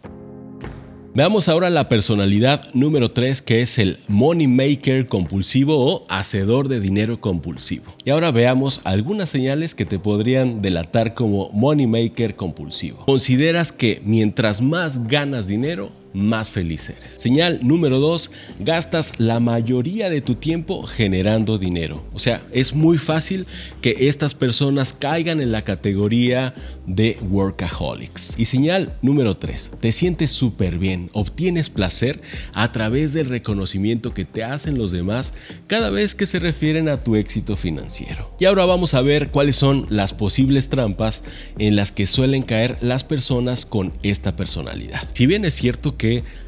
Veamos 1.17 1.49
ahora 1.49 1.71
la 1.71 1.89
personalidad 1.89 2.69
número 2.75 3.11
3 3.11 3.41
que 3.41 3.63
es 3.63 3.79
el 3.79 4.01
money 4.07 4.47
maker 4.47 5.09
compulsivo 5.09 5.79
o 5.79 6.05
hacedor 6.11 6.69
de 6.69 6.79
dinero 6.79 7.23
compulsivo. 7.23 7.85
Y 8.05 8.11
ahora 8.11 8.31
veamos 8.33 8.83
algunas 8.85 9.31
señales 9.31 9.75
que 9.75 9.87
te 9.87 9.99
podrían 9.99 10.61
delatar 10.61 11.15
como 11.15 11.49
money 11.53 11.87
maker 11.87 12.37
compulsivo. 12.37 13.07
Consideras 13.07 13.73
que 13.73 14.03
mientras 14.05 14.61
más 14.61 15.09
ganas 15.09 15.47
dinero, 15.47 15.91
más 16.17 16.51
feliz 16.51 16.89
eres. 16.89 17.15
Señal 17.15 17.61
número 17.63 18.01
dos, 18.01 18.31
gastas 18.59 19.13
la 19.19 19.39
mayoría 19.39 20.09
de 20.09 20.23
tu 20.23 20.35
tiempo 20.35 20.85
generando 20.85 21.59
dinero. 21.59 22.03
O 22.15 22.19
sea, 22.19 22.43
es 22.53 22.75
muy 22.75 22.97
fácil 22.97 23.47
que 23.83 24.09
estas 24.09 24.33
personas 24.33 24.95
caigan 24.95 25.41
en 25.41 25.53
la 25.53 25.63
categoría 25.63 26.55
de 26.87 27.19
workaholics. 27.31 28.35
Y 28.39 28.47
señal 28.47 28.95
número 29.03 29.37
tres, 29.37 29.71
te 29.81 29.93
sientes 29.93 30.31
súper 30.31 30.79
bien, 30.79 31.11
obtienes 31.13 31.69
placer 31.69 32.23
a 32.55 32.73
través 32.73 33.13
del 33.13 33.29
reconocimiento 33.29 34.15
que 34.15 34.25
te 34.25 34.43
hacen 34.43 34.79
los 34.79 34.93
demás 34.93 35.35
cada 35.67 35.91
vez 35.91 36.15
que 36.15 36.25
se 36.25 36.39
refieren 36.39 36.89
a 36.89 36.97
tu 36.97 37.17
éxito 37.17 37.57
financiero. 37.57 38.35
Y 38.41 38.47
ahora 38.47 38.65
vamos 38.65 38.95
a 38.95 39.03
ver 39.03 39.31
cuáles 39.31 39.57
son 39.57 39.87
las 39.91 40.15
posibles 40.15 40.71
trampas 40.71 41.23
en 41.59 41.77
las 41.77 41.93
que 41.93 42.07
suelen 42.07 42.41
caer 42.41 42.79
las 42.81 43.05
personas 43.05 43.67
con 43.67 43.93
esta 44.03 44.35
personalidad. 44.35 45.07
Si 45.13 45.27
bien 45.27 45.45
es 45.45 45.55
cierto 45.55 45.99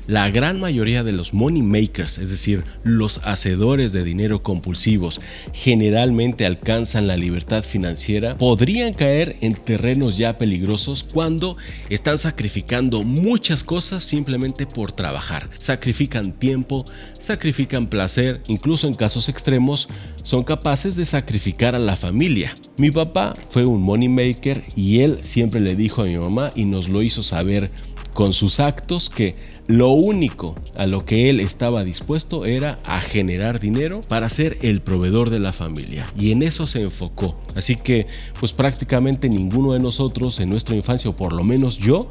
la 0.08 0.30
gran 0.30 0.58
mayoría 0.58 1.04
de 1.04 1.12
los 1.12 1.34
money 1.34 1.60
makers, 1.60 2.16
es 2.16 2.30
decir, 2.30 2.64
los 2.82 3.20
hacedores 3.24 3.92
de 3.92 4.04
dinero 4.04 4.42
compulsivos, 4.42 5.20
generalmente 5.52 6.46
alcanzan 6.46 7.06
la 7.06 7.18
libertad 7.18 7.62
financiera, 7.62 8.38
podrían 8.38 8.94
caer 8.94 9.36
en 9.42 9.52
terrenos 9.52 10.16
ya 10.16 10.38
peligrosos 10.38 11.04
cuando 11.04 11.58
están 11.90 12.16
sacrificando 12.16 13.04
muchas 13.04 13.62
cosas 13.62 14.02
simplemente 14.02 14.64
por 14.64 14.92
trabajar. 14.92 15.50
Sacrifican 15.58 16.32
tiempo, 16.32 16.86
sacrifican 17.18 17.86
placer, 17.86 18.40
incluso 18.46 18.88
en 18.88 18.94
casos 18.94 19.28
extremos 19.28 19.88
son 20.22 20.42
capaces 20.42 20.96
de 20.96 21.04
sacrificar 21.04 21.74
a 21.74 21.78
la 21.78 21.96
familia. 21.96 22.56
Mi 22.78 22.90
papá 22.90 23.34
fue 23.50 23.66
un 23.66 23.82
money 23.82 24.08
maker 24.08 24.62
y 24.74 25.00
él 25.00 25.18
siempre 25.22 25.60
le 25.60 25.76
dijo 25.76 26.02
a 26.02 26.06
mi 26.06 26.16
mamá 26.16 26.50
y 26.54 26.64
nos 26.64 26.88
lo 26.88 27.02
hizo 27.02 27.22
saber 27.22 27.70
con 28.18 28.32
sus 28.32 28.58
actos 28.58 29.10
que 29.10 29.36
lo 29.68 29.90
único 29.90 30.56
a 30.76 30.86
lo 30.86 31.04
que 31.04 31.30
él 31.30 31.38
estaba 31.38 31.84
dispuesto 31.84 32.46
era 32.46 32.80
a 32.82 33.00
generar 33.00 33.60
dinero 33.60 34.00
para 34.00 34.28
ser 34.28 34.58
el 34.62 34.80
proveedor 34.80 35.30
de 35.30 35.38
la 35.38 35.52
familia. 35.52 36.04
Y 36.18 36.32
en 36.32 36.42
eso 36.42 36.66
se 36.66 36.82
enfocó. 36.82 37.40
Así 37.54 37.76
que 37.76 38.08
pues 38.40 38.52
prácticamente 38.52 39.28
ninguno 39.28 39.72
de 39.72 39.78
nosotros 39.78 40.40
en 40.40 40.50
nuestra 40.50 40.74
infancia, 40.74 41.08
o 41.08 41.14
por 41.14 41.32
lo 41.32 41.44
menos 41.44 41.78
yo, 41.78 42.08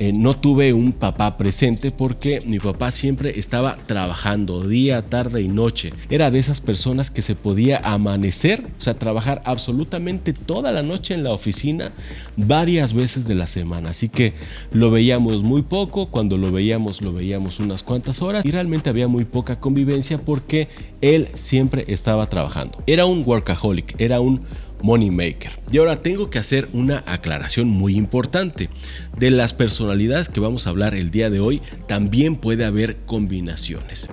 eh, 0.00 0.14
no 0.14 0.34
tuve 0.34 0.72
un 0.72 0.92
papá 0.92 1.36
presente 1.36 1.90
porque 1.90 2.40
mi 2.40 2.58
papá 2.58 2.90
siempre 2.90 3.38
estaba 3.38 3.76
trabajando 3.76 4.66
día, 4.66 5.02
tarde 5.02 5.42
y 5.42 5.48
noche. 5.48 5.92
Era 6.08 6.30
de 6.30 6.38
esas 6.38 6.62
personas 6.62 7.10
que 7.10 7.20
se 7.20 7.34
podía 7.34 7.76
amanecer, 7.84 8.64
o 8.78 8.80
sea, 8.80 8.94
trabajar 8.94 9.42
absolutamente 9.44 10.32
toda 10.32 10.72
la 10.72 10.82
noche 10.82 11.12
en 11.12 11.22
la 11.22 11.32
oficina 11.32 11.92
varias 12.38 12.94
veces 12.94 13.28
de 13.28 13.34
la 13.34 13.46
semana. 13.46 13.90
Así 13.90 14.08
que 14.08 14.32
lo 14.72 14.90
veíamos 14.90 15.42
muy 15.42 15.60
poco, 15.60 16.06
cuando 16.06 16.38
lo 16.38 16.50
veíamos 16.50 17.02
lo 17.02 17.12
veíamos 17.12 17.60
unas 17.60 17.82
cuantas 17.82 18.22
horas 18.22 18.46
y 18.46 18.50
realmente 18.50 18.88
había 18.88 19.06
muy 19.06 19.26
poca 19.26 19.60
convivencia 19.60 20.16
porque 20.16 20.68
él 21.02 21.28
siempre 21.34 21.84
estaba 21.88 22.26
trabajando. 22.30 22.82
Era 22.86 23.04
un 23.04 23.22
workaholic, 23.26 24.00
era 24.00 24.20
un 24.20 24.40
money 24.82 25.10
maker. 25.10 25.52
Y 25.70 25.78
ahora 25.78 26.00
tengo 26.00 26.30
que 26.30 26.38
hacer 26.38 26.68
una 26.72 27.02
aclaración 27.06 27.68
muy 27.68 27.96
importante. 27.96 28.68
De 29.16 29.30
las 29.30 29.52
personalidades 29.52 30.28
que 30.28 30.40
vamos 30.40 30.66
a 30.66 30.70
hablar 30.70 30.94
el 30.94 31.10
día 31.10 31.30
de 31.30 31.40
hoy, 31.40 31.62
también 31.86 32.36
puede 32.36 32.64
haber 32.64 32.96
combinaciones. 33.06 34.08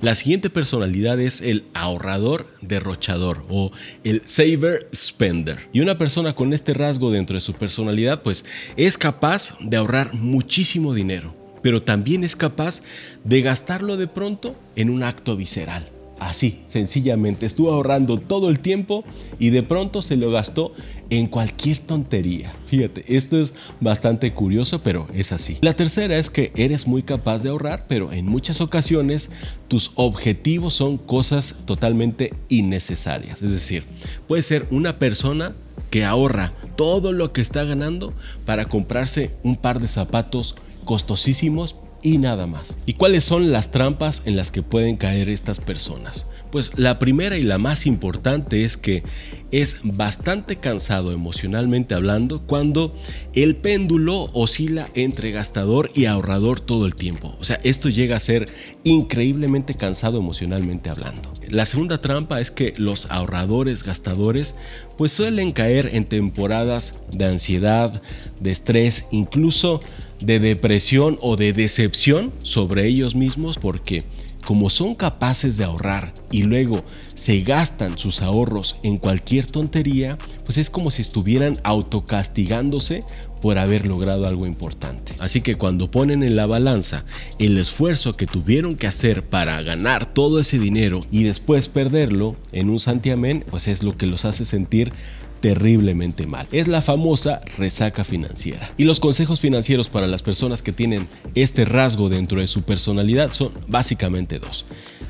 La 0.00 0.14
siguiente 0.14 0.48
personalidad 0.48 1.18
es 1.18 1.42
el 1.42 1.64
ahorrador 1.74 2.46
derrochador 2.60 3.44
o 3.48 3.72
el 4.04 4.22
saver 4.24 4.88
spender. 4.94 5.68
Y 5.72 5.80
una 5.80 5.98
persona 5.98 6.34
con 6.34 6.52
este 6.52 6.72
rasgo 6.72 7.10
dentro 7.10 7.34
de 7.34 7.40
su 7.40 7.54
personalidad 7.54 8.22
pues 8.22 8.44
es 8.76 8.96
capaz 8.96 9.56
de 9.58 9.76
ahorrar 9.76 10.14
muchísimo 10.14 10.94
dinero, 10.94 11.34
pero 11.62 11.82
también 11.82 12.22
es 12.22 12.36
capaz 12.36 12.82
de 13.24 13.42
gastarlo 13.42 13.96
de 13.96 14.06
pronto 14.06 14.54
en 14.76 14.90
un 14.90 15.02
acto 15.02 15.36
visceral. 15.36 15.90
Así, 16.18 16.60
sencillamente, 16.66 17.46
estuvo 17.46 17.72
ahorrando 17.72 18.18
todo 18.18 18.48
el 18.48 18.60
tiempo 18.60 19.04
y 19.38 19.50
de 19.50 19.62
pronto 19.62 20.02
se 20.02 20.16
lo 20.16 20.30
gastó 20.30 20.72
en 21.10 21.26
cualquier 21.26 21.78
tontería. 21.78 22.54
Fíjate, 22.66 23.04
esto 23.08 23.40
es 23.40 23.54
bastante 23.80 24.32
curioso, 24.32 24.80
pero 24.82 25.06
es 25.14 25.32
así. 25.32 25.58
La 25.60 25.74
tercera 25.74 26.16
es 26.16 26.30
que 26.30 26.52
eres 26.54 26.86
muy 26.86 27.02
capaz 27.02 27.42
de 27.42 27.50
ahorrar, 27.50 27.86
pero 27.88 28.12
en 28.12 28.26
muchas 28.26 28.60
ocasiones 28.60 29.30
tus 29.68 29.92
objetivos 29.94 30.74
son 30.74 30.98
cosas 30.98 31.56
totalmente 31.64 32.34
innecesarias. 32.48 33.42
Es 33.42 33.52
decir, 33.52 33.84
puede 34.26 34.42
ser 34.42 34.66
una 34.70 34.98
persona 34.98 35.54
que 35.90 36.04
ahorra 36.04 36.52
todo 36.76 37.12
lo 37.12 37.32
que 37.32 37.40
está 37.40 37.64
ganando 37.64 38.12
para 38.44 38.66
comprarse 38.66 39.30
un 39.42 39.56
par 39.56 39.80
de 39.80 39.86
zapatos 39.86 40.56
costosísimos 40.84 41.76
y 42.02 42.18
nada 42.18 42.46
más. 42.46 42.78
¿Y 42.86 42.94
cuáles 42.94 43.24
son 43.24 43.52
las 43.52 43.70
trampas 43.70 44.22
en 44.24 44.36
las 44.36 44.50
que 44.50 44.62
pueden 44.62 44.96
caer 44.96 45.28
estas 45.28 45.58
personas? 45.58 46.26
Pues 46.50 46.72
la 46.76 46.98
primera 46.98 47.36
y 47.36 47.42
la 47.42 47.58
más 47.58 47.86
importante 47.86 48.64
es 48.64 48.76
que 48.76 49.02
es 49.50 49.78
bastante 49.82 50.56
cansado 50.56 51.12
emocionalmente 51.12 51.94
hablando 51.94 52.42
cuando 52.42 52.94
el 53.32 53.56
péndulo 53.56 54.30
oscila 54.32 54.88
entre 54.94 55.30
gastador 55.30 55.90
y 55.94 56.06
ahorrador 56.06 56.60
todo 56.60 56.86
el 56.86 56.94
tiempo. 56.94 57.36
O 57.40 57.44
sea, 57.44 57.58
esto 57.64 57.88
llega 57.88 58.16
a 58.16 58.20
ser 58.20 58.48
increíblemente 58.84 59.74
cansado 59.74 60.18
emocionalmente 60.18 60.90
hablando. 60.90 61.32
La 61.48 61.66
segunda 61.66 62.00
trampa 62.00 62.40
es 62.40 62.50
que 62.50 62.74
los 62.76 63.10
ahorradores 63.10 63.82
gastadores 63.82 64.54
pues 64.96 65.12
suelen 65.12 65.52
caer 65.52 65.90
en 65.92 66.04
temporadas 66.04 66.98
de 67.10 67.24
ansiedad, 67.26 68.02
de 68.40 68.50
estrés, 68.50 69.06
incluso 69.10 69.80
de 70.20 70.40
depresión 70.40 71.18
o 71.20 71.36
de 71.36 71.52
decepción 71.52 72.32
sobre 72.42 72.86
ellos 72.86 73.14
mismos 73.14 73.58
porque 73.58 74.04
como 74.48 74.70
son 74.70 74.94
capaces 74.94 75.58
de 75.58 75.64
ahorrar 75.64 76.14
y 76.30 76.44
luego 76.44 76.82
se 77.14 77.42
gastan 77.42 77.98
sus 77.98 78.22
ahorros 78.22 78.76
en 78.82 78.96
cualquier 78.96 79.44
tontería, 79.44 80.16
pues 80.46 80.56
es 80.56 80.70
como 80.70 80.90
si 80.90 81.02
estuvieran 81.02 81.60
autocastigándose 81.64 83.04
por 83.42 83.58
haber 83.58 83.86
logrado 83.86 84.26
algo 84.26 84.46
importante. 84.46 85.14
Así 85.18 85.42
que 85.42 85.56
cuando 85.56 85.90
ponen 85.90 86.22
en 86.22 86.34
la 86.34 86.46
balanza 86.46 87.04
el 87.38 87.58
esfuerzo 87.58 88.16
que 88.16 88.26
tuvieron 88.26 88.74
que 88.74 88.86
hacer 88.86 89.22
para 89.22 89.60
ganar 89.60 90.06
todo 90.06 90.40
ese 90.40 90.58
dinero 90.58 91.04
y 91.12 91.24
después 91.24 91.68
perderlo 91.68 92.34
en 92.50 92.70
un 92.70 92.78
santiamén, 92.78 93.44
pues 93.50 93.68
es 93.68 93.82
lo 93.82 93.98
que 93.98 94.06
los 94.06 94.24
hace 94.24 94.46
sentir 94.46 94.92
terriblemente 95.40 96.26
mal. 96.26 96.48
Es 96.52 96.68
la 96.68 96.82
famosa 96.82 97.40
resaca 97.56 98.04
financiera. 98.04 98.70
Y 98.76 98.84
los 98.84 99.00
consejos 99.00 99.40
financieros 99.40 99.88
para 99.88 100.06
las 100.06 100.22
personas 100.22 100.62
que 100.62 100.72
tienen 100.72 101.08
este 101.34 101.64
rasgo 101.64 102.08
dentro 102.08 102.40
de 102.40 102.46
su 102.46 102.62
personalidad 102.62 103.32
son 103.32 103.52
básicamente 103.66 104.38
dos. 104.38 104.64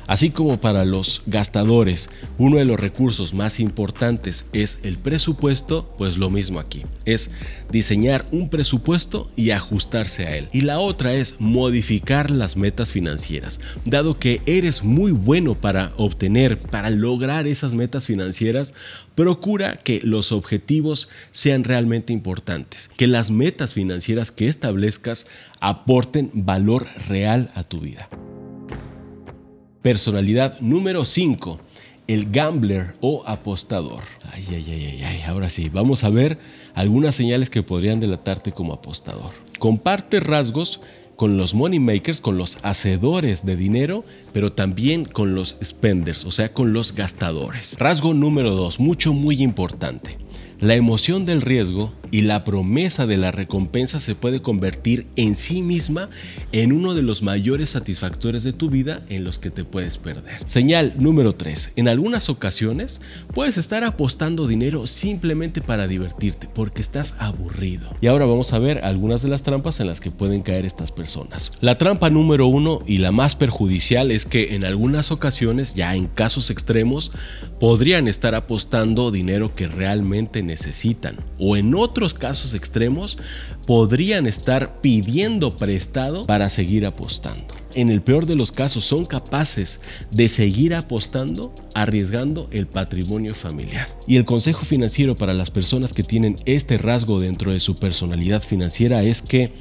Así 0.09 0.31
como 0.31 0.59
para 0.59 0.85
los 0.85 1.21
gastadores, 1.27 2.09
uno 2.39 2.57
de 2.57 2.65
los 2.65 2.79
recursos 2.79 3.35
más 3.35 3.59
importantes 3.59 4.47
es 4.53 4.79
el 4.81 4.97
presupuesto, 4.97 5.93
pues 5.99 6.17
lo 6.17 6.31
mismo 6.31 6.59
aquí. 6.59 6.83
Es 7.05 7.29
diseñar 7.69 8.25
un 8.31 8.49
presupuesto 8.49 9.29
y 9.35 9.51
ajustarse 9.51 10.25
a 10.25 10.35
él. 10.35 10.49
Y 10.51 10.61
la 10.61 10.79
otra 10.79 11.13
es 11.13 11.35
modificar 11.37 12.31
las 12.31 12.57
metas 12.57 12.89
financieras. 12.89 13.59
Dado 13.85 14.17
que 14.17 14.41
eres 14.47 14.83
muy 14.83 15.11
bueno 15.11 15.53
para 15.53 15.93
obtener, 15.95 16.57
para 16.57 16.89
lograr 16.89 17.45
esas 17.45 17.75
metas 17.75 18.07
financieras, 18.07 18.73
procura 19.13 19.75
que 19.75 19.99
los 20.03 20.31
objetivos 20.31 21.07
sean 21.29 21.63
realmente 21.63 22.13
importantes, 22.13 22.89
que 22.97 23.05
las 23.05 23.29
metas 23.29 23.75
financieras 23.75 24.31
que 24.31 24.47
establezcas 24.47 25.27
aporten 25.59 26.31
valor 26.33 26.87
real 27.07 27.51
a 27.53 27.63
tu 27.63 27.79
vida. 27.79 28.09
Personalidad 29.81 30.59
número 30.59 31.05
5 31.05 31.59
el 32.09 32.31
gambler 32.31 32.95
o 33.01 33.21
apostador. 33.27 34.01
Ay, 34.33 34.43
ay, 34.49 34.65
ay, 34.67 34.85
ay, 34.85 35.01
ay. 35.03 35.21
Ahora 35.27 35.47
sí, 35.47 35.69
vamos 35.69 36.03
a 36.03 36.09
ver 36.09 36.39
algunas 36.73 37.13
señales 37.13 37.51
que 37.51 37.61
podrían 37.61 37.99
delatarte 37.99 38.51
como 38.51 38.73
apostador. 38.73 39.31
Comparte 39.59 40.19
rasgos 40.19 40.81
con 41.15 41.37
los 41.37 41.53
money 41.53 41.79
makers, 41.79 42.19
con 42.19 42.35
los 42.35 42.57
hacedores 42.63 43.45
de 43.45 43.55
dinero, 43.55 44.05
pero 44.33 44.51
también 44.51 45.05
con 45.05 45.35
los 45.35 45.55
spenders, 45.63 46.25
o 46.25 46.31
sea, 46.31 46.51
con 46.51 46.73
los 46.73 46.95
gastadores. 46.95 47.75
Rasgo 47.77 48.15
número 48.15 48.55
dos, 48.55 48.79
mucho, 48.79 49.13
muy 49.13 49.43
importante. 49.43 50.17
La 50.59 50.73
emoción 50.73 51.25
del 51.25 51.41
riesgo 51.41 51.93
y 52.11 52.21
la 52.21 52.43
promesa 52.43 53.07
de 53.07 53.17
la 53.17 53.31
recompensa 53.31 53.99
se 53.99 54.15
puede 54.15 54.41
convertir 54.41 55.07
en 55.15 55.35
sí 55.35 55.61
misma 55.61 56.09
en 56.51 56.71
uno 56.71 56.93
de 56.93 57.01
los 57.01 57.21
mayores 57.21 57.69
satisfactores 57.69 58.43
de 58.43 58.53
tu 58.53 58.69
vida 58.69 59.01
en 59.09 59.23
los 59.23 59.39
que 59.39 59.51
te 59.51 59.63
puedes 59.63 59.97
perder. 59.97 60.41
Señal 60.45 60.93
número 60.97 61.33
3. 61.33 61.73
En 61.75 61.87
algunas 61.87 62.29
ocasiones 62.29 63.01
puedes 63.33 63.57
estar 63.57 63.83
apostando 63.83 64.47
dinero 64.47 64.87
simplemente 64.87 65.61
para 65.61 65.87
divertirte 65.87 66.47
porque 66.53 66.81
estás 66.81 67.15
aburrido. 67.19 67.95
Y 68.01 68.07
ahora 68.07 68.25
vamos 68.25 68.53
a 68.53 68.59
ver 68.59 68.85
algunas 68.85 69.21
de 69.21 69.29
las 69.29 69.43
trampas 69.43 69.79
en 69.79 69.87
las 69.87 69.99
que 69.99 70.11
pueden 70.11 70.41
caer 70.41 70.65
estas 70.65 70.91
personas. 70.91 71.51
La 71.61 71.77
trampa 71.77 72.09
número 72.09 72.47
uno 72.47 72.81
y 72.85 72.97
la 72.97 73.11
más 73.11 73.35
perjudicial 73.35 74.11
es 74.11 74.25
que 74.25 74.55
en 74.55 74.65
algunas 74.65 75.11
ocasiones, 75.11 75.75
ya 75.75 75.95
en 75.95 76.07
casos 76.07 76.49
extremos, 76.49 77.11
podrían 77.59 78.07
estar 78.07 78.35
apostando 78.35 79.11
dinero 79.11 79.55
que 79.55 79.67
realmente 79.67 80.43
necesitan 80.43 81.23
o 81.37 81.57
en 81.57 81.73
otros 81.99 82.13
casos 82.13 82.53
extremos 82.53 83.17
podrían 83.67 84.25
estar 84.25 84.79
pidiendo 84.79 85.57
prestado 85.57 86.25
para 86.25 86.47
seguir 86.47 86.85
apostando. 86.85 87.43
En 87.75 87.89
el 87.89 88.01
peor 88.01 88.25
de 88.25 88.37
los 88.37 88.53
casos 88.53 88.85
son 88.85 89.05
capaces 89.05 89.81
de 90.09 90.29
seguir 90.29 90.75
apostando 90.75 91.53
arriesgando 91.75 92.47
el 92.51 92.67
patrimonio 92.67 93.35
familiar. 93.35 93.89
Y 94.07 94.15
el 94.15 94.23
consejo 94.23 94.63
financiero 94.63 95.17
para 95.17 95.33
las 95.33 95.51
personas 95.51 95.93
que 95.93 96.03
tienen 96.03 96.37
este 96.45 96.77
rasgo 96.77 97.19
dentro 97.19 97.51
de 97.51 97.59
su 97.59 97.75
personalidad 97.75 98.41
financiera 98.41 99.03
es 99.03 99.21
que 99.21 99.51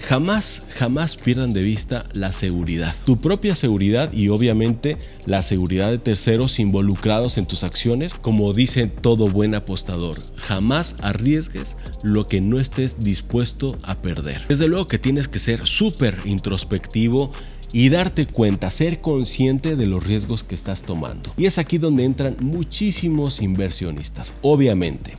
Jamás, 0.00 0.62
jamás 0.74 1.14
pierdan 1.14 1.52
de 1.52 1.62
vista 1.62 2.04
la 2.12 2.32
seguridad. 2.32 2.94
Tu 3.04 3.18
propia 3.18 3.54
seguridad 3.54 4.12
y 4.12 4.28
obviamente 4.28 4.96
la 5.26 5.42
seguridad 5.42 5.90
de 5.90 5.98
terceros 5.98 6.58
involucrados 6.58 7.38
en 7.38 7.46
tus 7.46 7.62
acciones, 7.62 8.14
como 8.14 8.52
dice 8.52 8.86
todo 8.86 9.28
buen 9.28 9.54
apostador. 9.54 10.20
Jamás 10.36 10.96
arriesgues 11.00 11.76
lo 12.02 12.26
que 12.26 12.40
no 12.40 12.58
estés 12.58 12.98
dispuesto 13.00 13.78
a 13.82 14.00
perder. 14.02 14.46
Desde 14.48 14.68
luego 14.68 14.88
que 14.88 14.98
tienes 14.98 15.28
que 15.28 15.38
ser 15.38 15.66
súper 15.66 16.16
introspectivo 16.24 17.30
y 17.72 17.88
darte 17.90 18.26
cuenta, 18.26 18.70
ser 18.70 19.00
consciente 19.00 19.76
de 19.76 19.86
los 19.86 20.04
riesgos 20.04 20.42
que 20.42 20.54
estás 20.54 20.82
tomando. 20.82 21.32
Y 21.36 21.46
es 21.46 21.58
aquí 21.58 21.78
donde 21.78 22.04
entran 22.04 22.36
muchísimos 22.40 23.40
inversionistas. 23.40 24.34
Obviamente, 24.42 25.16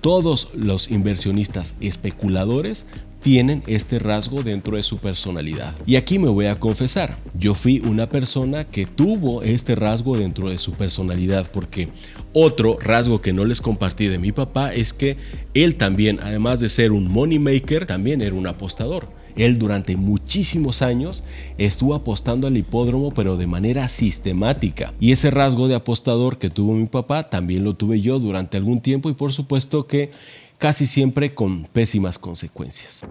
todos 0.00 0.48
los 0.54 0.90
inversionistas 0.90 1.76
especuladores 1.80 2.84
tienen 3.24 3.62
este 3.66 3.98
rasgo 3.98 4.42
dentro 4.42 4.76
de 4.76 4.82
su 4.82 4.98
personalidad. 4.98 5.74
Y 5.86 5.96
aquí 5.96 6.18
me 6.18 6.28
voy 6.28 6.44
a 6.44 6.60
confesar, 6.60 7.16
yo 7.38 7.54
fui 7.54 7.80
una 7.80 8.06
persona 8.06 8.64
que 8.64 8.84
tuvo 8.84 9.42
este 9.42 9.74
rasgo 9.74 10.18
dentro 10.18 10.50
de 10.50 10.58
su 10.58 10.72
personalidad 10.72 11.50
porque 11.50 11.88
otro 12.34 12.76
rasgo 12.78 13.22
que 13.22 13.32
no 13.32 13.46
les 13.46 13.62
compartí 13.62 14.08
de 14.08 14.18
mi 14.18 14.30
papá 14.30 14.74
es 14.74 14.92
que 14.92 15.16
él 15.54 15.76
también, 15.76 16.20
además 16.22 16.60
de 16.60 16.68
ser 16.68 16.92
un 16.92 17.10
money 17.10 17.38
maker, 17.38 17.86
también 17.86 18.20
era 18.20 18.34
un 18.34 18.46
apostador. 18.46 19.08
Él 19.36 19.58
durante 19.58 19.96
muchísimos 19.96 20.82
años 20.82 21.24
estuvo 21.58 21.94
apostando 21.94 22.46
al 22.46 22.56
hipódromo 22.56 23.12
pero 23.14 23.38
de 23.38 23.46
manera 23.46 23.88
sistemática. 23.88 24.92
Y 25.00 25.12
ese 25.12 25.30
rasgo 25.30 25.66
de 25.66 25.74
apostador 25.74 26.38
que 26.38 26.50
tuvo 26.50 26.74
mi 26.74 26.86
papá 26.86 27.30
también 27.30 27.64
lo 27.64 27.74
tuve 27.74 28.02
yo 28.02 28.18
durante 28.18 28.58
algún 28.58 28.80
tiempo 28.80 29.08
y 29.08 29.14
por 29.14 29.32
supuesto 29.32 29.86
que 29.86 30.10
casi 30.58 30.86
siempre 30.86 31.34
con 31.34 31.64
pésimas 31.64 32.18
consecuencias. 32.18 33.04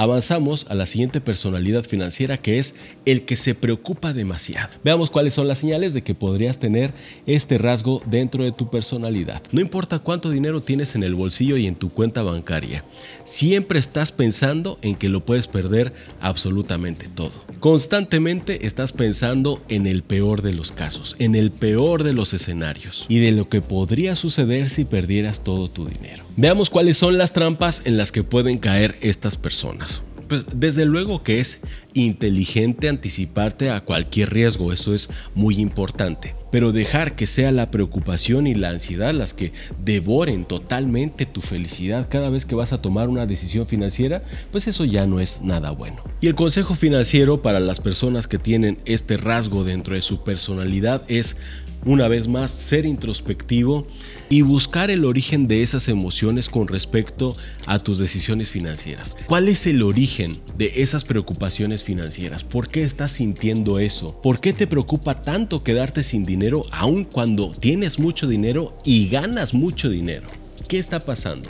Avanzamos 0.00 0.64
a 0.70 0.74
la 0.74 0.86
siguiente 0.86 1.20
personalidad 1.20 1.84
financiera 1.84 2.38
que 2.38 2.58
es 2.58 2.74
el 3.04 3.26
que 3.26 3.36
se 3.36 3.54
preocupa 3.54 4.14
demasiado. 4.14 4.70
Veamos 4.82 5.10
cuáles 5.10 5.34
son 5.34 5.46
las 5.46 5.58
señales 5.58 5.92
de 5.92 6.00
que 6.00 6.14
podrías 6.14 6.58
tener 6.58 6.94
este 7.26 7.58
rasgo 7.58 8.00
dentro 8.06 8.42
de 8.42 8.50
tu 8.50 8.70
personalidad. 8.70 9.42
No 9.52 9.60
importa 9.60 9.98
cuánto 9.98 10.30
dinero 10.30 10.62
tienes 10.62 10.94
en 10.94 11.02
el 11.02 11.14
bolsillo 11.14 11.58
y 11.58 11.66
en 11.66 11.74
tu 11.74 11.90
cuenta 11.90 12.22
bancaria, 12.22 12.82
siempre 13.24 13.78
estás 13.78 14.10
pensando 14.10 14.78
en 14.80 14.94
que 14.94 15.10
lo 15.10 15.26
puedes 15.26 15.48
perder 15.48 15.92
absolutamente 16.22 17.08
todo. 17.14 17.34
Constantemente 17.58 18.66
estás 18.66 18.92
pensando 18.92 19.62
en 19.68 19.86
el 19.86 20.02
peor 20.02 20.40
de 20.40 20.54
los 20.54 20.72
casos, 20.72 21.14
en 21.18 21.34
el 21.34 21.50
peor 21.50 22.04
de 22.04 22.14
los 22.14 22.32
escenarios 22.32 23.04
y 23.10 23.18
de 23.18 23.32
lo 23.32 23.50
que 23.50 23.60
podría 23.60 24.16
suceder 24.16 24.70
si 24.70 24.86
perdieras 24.86 25.44
todo 25.44 25.68
tu 25.68 25.84
dinero. 25.84 26.24
Veamos 26.40 26.70
cuáles 26.70 26.96
son 26.96 27.18
las 27.18 27.34
trampas 27.34 27.82
en 27.84 27.98
las 27.98 28.12
que 28.12 28.24
pueden 28.24 28.56
caer 28.56 28.96
estas 29.02 29.36
personas. 29.36 30.00
Pues 30.26 30.46
desde 30.58 30.86
luego 30.86 31.22
que 31.22 31.38
es 31.38 31.60
inteligente 31.92 32.88
anticiparte 32.88 33.68
a 33.68 33.82
cualquier 33.82 34.32
riesgo, 34.32 34.72
eso 34.72 34.94
es 34.94 35.10
muy 35.34 35.56
importante. 35.56 36.34
Pero 36.50 36.72
dejar 36.72 37.14
que 37.14 37.26
sea 37.26 37.52
la 37.52 37.70
preocupación 37.70 38.46
y 38.46 38.54
la 38.54 38.70
ansiedad 38.70 39.12
las 39.12 39.34
que 39.34 39.52
devoren 39.84 40.46
totalmente 40.46 41.26
tu 41.26 41.42
felicidad 41.42 42.08
cada 42.08 42.30
vez 42.30 42.46
que 42.46 42.54
vas 42.54 42.72
a 42.72 42.80
tomar 42.80 43.10
una 43.10 43.26
decisión 43.26 43.66
financiera, 43.66 44.22
pues 44.50 44.66
eso 44.66 44.86
ya 44.86 45.04
no 45.04 45.20
es 45.20 45.42
nada 45.42 45.72
bueno. 45.72 46.02
Y 46.22 46.28
el 46.28 46.36
consejo 46.36 46.74
financiero 46.74 47.42
para 47.42 47.60
las 47.60 47.80
personas 47.80 48.26
que 48.26 48.38
tienen 48.38 48.78
este 48.86 49.18
rasgo 49.18 49.62
dentro 49.62 49.94
de 49.94 50.00
su 50.00 50.24
personalidad 50.24 51.02
es 51.06 51.36
una 51.84 52.08
vez 52.08 52.28
más, 52.28 52.50
ser 52.50 52.86
introspectivo 52.86 53.86
y 54.30 54.42
buscar 54.42 54.90
el 54.90 55.04
origen 55.04 55.48
de 55.48 55.62
esas 55.62 55.88
emociones 55.88 56.48
con 56.48 56.68
respecto 56.68 57.36
a 57.66 57.80
tus 57.80 57.98
decisiones 57.98 58.50
financieras. 58.50 59.16
¿Cuál 59.26 59.48
es 59.48 59.66
el 59.66 59.82
origen 59.82 60.40
de 60.56 60.72
esas 60.76 61.04
preocupaciones 61.04 61.84
financieras? 61.84 62.44
¿Por 62.44 62.68
qué 62.68 62.82
estás 62.82 63.10
sintiendo 63.10 63.80
eso? 63.80 64.18
¿Por 64.22 64.40
qué 64.40 64.52
te 64.52 64.68
preocupa 64.68 65.20
tanto 65.20 65.64
quedarte 65.64 66.04
sin 66.04 66.24
dinero 66.24 66.64
aun 66.70 67.04
cuando 67.04 67.50
tienes 67.50 67.98
mucho 67.98 68.28
dinero 68.28 68.78
y 68.84 69.08
ganas 69.08 69.52
mucho 69.52 69.90
dinero? 69.90 70.28
¿Qué 70.68 70.78
está 70.78 71.00
pasando? 71.00 71.48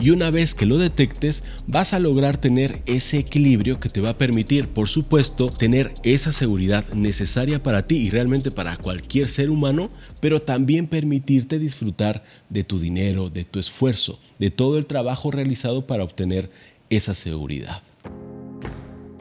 Y 0.00 0.10
una 0.10 0.30
vez 0.30 0.54
que 0.54 0.66
lo 0.66 0.78
detectes 0.78 1.44
vas 1.66 1.92
a 1.92 1.98
lograr 1.98 2.36
tener 2.36 2.82
ese 2.86 3.18
equilibrio 3.18 3.80
que 3.80 3.88
te 3.88 4.00
va 4.00 4.10
a 4.10 4.18
permitir, 4.18 4.68
por 4.68 4.88
supuesto, 4.88 5.50
tener 5.50 5.94
esa 6.02 6.32
seguridad 6.32 6.86
necesaria 6.94 7.62
para 7.62 7.86
ti 7.86 7.96
y 7.96 8.10
realmente 8.10 8.50
para 8.50 8.76
cualquier 8.76 9.28
ser 9.28 9.50
humano, 9.50 9.90
pero 10.20 10.40
también 10.42 10.86
permitirte 10.86 11.58
disfrutar 11.58 12.24
de 12.48 12.64
tu 12.64 12.78
dinero, 12.78 13.30
de 13.30 13.44
tu 13.44 13.58
esfuerzo, 13.58 14.20
de 14.38 14.50
todo 14.50 14.78
el 14.78 14.86
trabajo 14.86 15.30
realizado 15.30 15.86
para 15.86 16.04
obtener 16.04 16.50
esa 16.90 17.14
seguridad. 17.14 17.82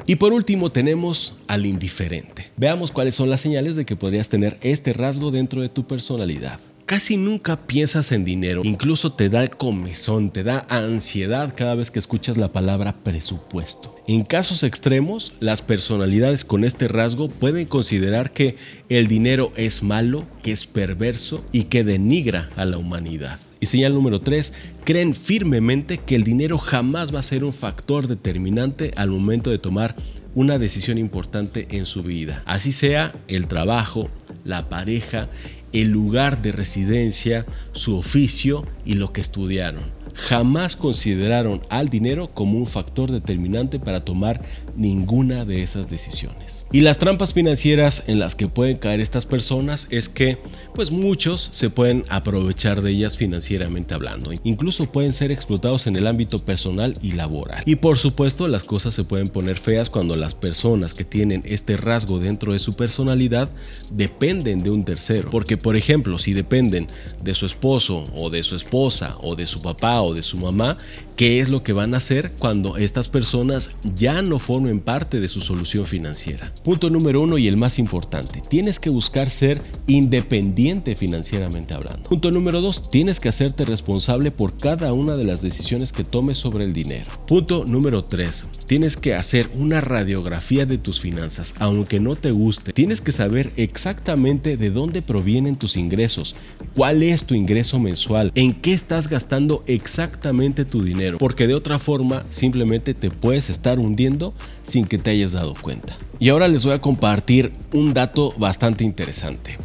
Y 0.06 0.16
por 0.16 0.32
último 0.32 0.72
tenemos 0.72 1.34
al 1.48 1.66
indiferente. 1.66 2.50
Veamos 2.56 2.92
cuáles 2.92 3.14
son 3.14 3.30
las 3.30 3.42
señales 3.42 3.76
de 3.76 3.86
que 3.86 3.98
podrías 3.98 4.30
tener 4.30 4.58
este 4.62 4.94
rasgo 4.94 5.32
dentro 5.32 5.62
de 5.62 5.68
tu 5.68 5.86
personalidad. 5.86 6.60
Casi 6.88 7.18
nunca 7.18 7.68
piensas 7.68 8.14
en 8.14 8.24
dinero, 8.24 8.62
incluso 8.64 9.12
te 9.12 9.28
da 9.28 9.46
comezón, 9.50 10.30
te 10.30 10.46
da 10.46 10.66
ansiedad 10.70 11.54
cada 11.54 11.76
vez 11.76 11.92
que 11.92 12.00
escuchas 12.00 12.38
la 12.38 12.54
palabra 12.54 12.96
presupuesto. 13.04 13.94
En 14.08 14.24
casos 14.24 14.64
extremos, 14.64 15.34
las 15.42 15.62
personalidades 15.62 16.46
con 16.46 16.64
este 16.64 16.88
rasgo 16.88 17.28
pueden 17.28 17.66
considerar 17.66 18.32
que 18.32 18.56
el 18.88 19.08
dinero 19.08 19.52
es 19.58 19.84
malo, 19.84 20.26
que 20.42 20.54
es 20.54 20.66
perverso 20.66 21.44
y 21.52 21.64
que 21.64 21.84
denigra 21.84 22.50
a 22.56 22.64
la 22.64 22.78
humanidad. 22.78 23.38
Y 23.60 23.66
señal 23.66 23.94
número 23.94 24.22
3, 24.22 24.54
creen 24.86 25.14
firmemente 25.14 25.98
que 25.98 26.16
el 26.16 26.24
dinero 26.24 26.58
jamás 26.58 27.14
va 27.14 27.20
a 27.20 27.24
ser 27.24 27.44
un 27.44 27.52
factor 27.52 28.08
determinante 28.08 28.94
al 28.96 29.10
momento 29.10 29.52
de 29.52 29.58
tomar 29.58 29.94
una 30.36 30.60
decisión 30.60 31.00
importante 31.00 31.68
en 31.72 31.86
su 31.86 32.04
vida. 32.04 32.44
Así 32.46 32.72
sea 32.72 33.12
el 33.28 33.48
trabajo, 33.48 34.08
la 34.46 34.70
pareja, 34.70 35.30
el 35.74 35.90
lugar 35.90 36.42
de 36.42 36.52
residencia, 36.52 37.46
su 37.72 37.98
oficio 37.98 38.66
y 38.86 38.94
lo 38.94 39.14
que 39.14 39.22
estudiaron 39.22 39.98
jamás 40.18 40.76
consideraron 40.76 41.62
al 41.70 41.90
dinero 41.90 42.34
como 42.34 42.58
un 42.58 42.66
factor 42.66 43.12
determinante 43.12 43.80
para 43.80 44.04
tomar 44.04 44.44
ninguna 44.76 45.46
de 45.46 45.62
esas 45.62 45.90
decisiones. 45.90 46.66
Y 46.72 46.82
las 46.82 46.98
trampas 46.98 47.34
financieras 47.34 48.04
en 48.08 48.20
las 48.20 48.36
que 48.36 48.48
pueden 48.48 48.78
caer 48.78 49.00
estas 49.00 49.26
personas 49.26 49.88
es 49.90 50.10
que 50.10 50.40
pues 50.74 50.92
muchos 50.92 51.50
se 51.52 51.70
pueden 51.70 52.04
aprovechar 52.10 52.82
de 52.82 52.92
ellas 52.92 53.18
financieramente 53.18 53.94
hablando. 53.94 54.32
Incluso 54.44 54.92
pueden 54.92 55.14
ser 55.14 55.32
explotados 55.32 55.88
en 55.88 55.96
el 55.96 56.08
ámbito 56.08 56.44
personal 56.44 56.98
y 57.02 57.14
laboral. 57.14 57.64
Y 57.66 57.76
por 57.76 57.98
supuesto 57.98 58.48
las 58.48 58.64
cosas 58.64 58.94
se 58.94 59.04
pueden 59.04 59.28
poner 59.28 59.58
feas 59.58 59.90
cuando 59.90 60.16
las 60.16 60.34
personas 60.34 60.94
que 60.94 61.06
tienen 61.06 61.44
este 61.46 61.78
rasgo 61.78 62.20
dentro 62.20 62.54
de 62.54 62.60
su 62.60 62.74
personalidad 62.74 63.50
dependen 63.92 64.60
de 64.60 64.72
un 64.72 64.84
tercero. 64.84 65.30
Porque 65.30 65.57
Por 65.58 65.76
ejemplo, 65.76 66.20
si 66.20 66.34
dependen 66.34 66.88
de 67.22 67.34
su 67.34 67.46
esposo 67.46 68.06
o 68.16 68.30
de 68.30 68.44
su 68.44 68.56
esposa 68.56 69.18
o 69.22 69.36
de 69.36 69.46
su 69.46 69.62
papá 69.62 70.02
o 70.02 70.14
de 70.14 70.22
su 70.22 70.38
mamá, 70.38 70.78
¿qué 71.18 71.40
es 71.40 71.50
lo 71.50 71.64
que 71.64 71.74
van 71.74 71.96
a 71.96 71.98
hacer 71.98 72.32
cuando 72.38 72.78
estas 72.78 73.08
personas 73.08 73.72
ya 73.96 74.22
no 74.22 74.38
formen 74.38 74.80
parte 74.80 75.20
de 75.20 75.28
su 75.28 75.42
solución 75.42 75.84
financiera? 75.86 76.54
Punto 76.64 76.92
número 76.92 77.22
uno 77.22 77.40
y 77.40 77.48
el 77.48 77.58
más 77.58 77.80
importante, 77.80 78.42
tienes 78.48 78.80
que 78.80 78.92
buscar 78.92 79.32
ser 79.32 79.64
independiente 79.88 80.96
financieramente 80.96 81.74
hablando. 81.74 82.08
Punto 82.08 82.30
número 82.30 82.62
dos, 82.62 82.92
tienes 82.92 83.20
que 83.20 83.30
hacerte 83.30 83.66
responsable 83.66 84.30
por 84.30 84.58
cada 84.58 84.94
una 84.94 85.18
de 85.18 85.24
las 85.24 85.42
decisiones 85.42 85.92
que 85.92 86.04
tomes 86.04 86.38
sobre 86.38 86.66
el 86.66 86.74
dinero. 86.74 87.08
Punto 87.26 87.66
número 87.66 88.06
tres, 88.06 88.46
tienes 88.68 88.96
que 88.96 89.16
hacer 89.16 89.50
una 89.56 89.82
radiografía 89.82 90.68
de 90.68 90.78
tus 90.78 91.00
finanzas, 91.00 91.56
aunque 91.58 92.00
no 92.00 92.16
te 92.16 92.30
guste. 92.30 92.74
Tienes 92.74 93.02
que 93.02 93.12
saber 93.12 93.52
exactamente 93.56 94.56
de 94.56 94.70
dónde 94.70 95.02
provienen 95.02 95.56
tus 95.56 95.78
ingresos, 95.78 96.36
cuál 96.76 97.02
es 97.02 97.24
tu 97.24 97.34
ingreso 97.34 97.80
mensual, 97.80 98.32
en 98.36 98.54
qué 98.54 98.74
estás 98.74 99.08
gastando 99.08 99.64
exactamente 99.66 100.64
tu 100.64 100.84
dinero, 100.84 101.07
porque 101.20 101.48
de 101.48 101.54
otra 101.54 101.80
forma 101.80 102.26
simplemente 102.30 102.94
te 102.94 103.10
puedes 103.10 103.50
estar 103.50 103.80
hundiendo 103.80 104.34
sin 104.64 104.86
que 104.86 104.98
te 104.98 105.12
hayas 105.12 105.32
dado 105.32 105.54
cuenta. 105.54 105.98
Y 106.20 106.30
ahora 106.30 106.48
les 106.48 106.66
voy 106.66 106.74
a 106.74 106.82
compartir 106.82 107.54
un 107.74 107.94
dato 107.94 108.34
bastante 108.38 108.84
interesante. 108.84 109.58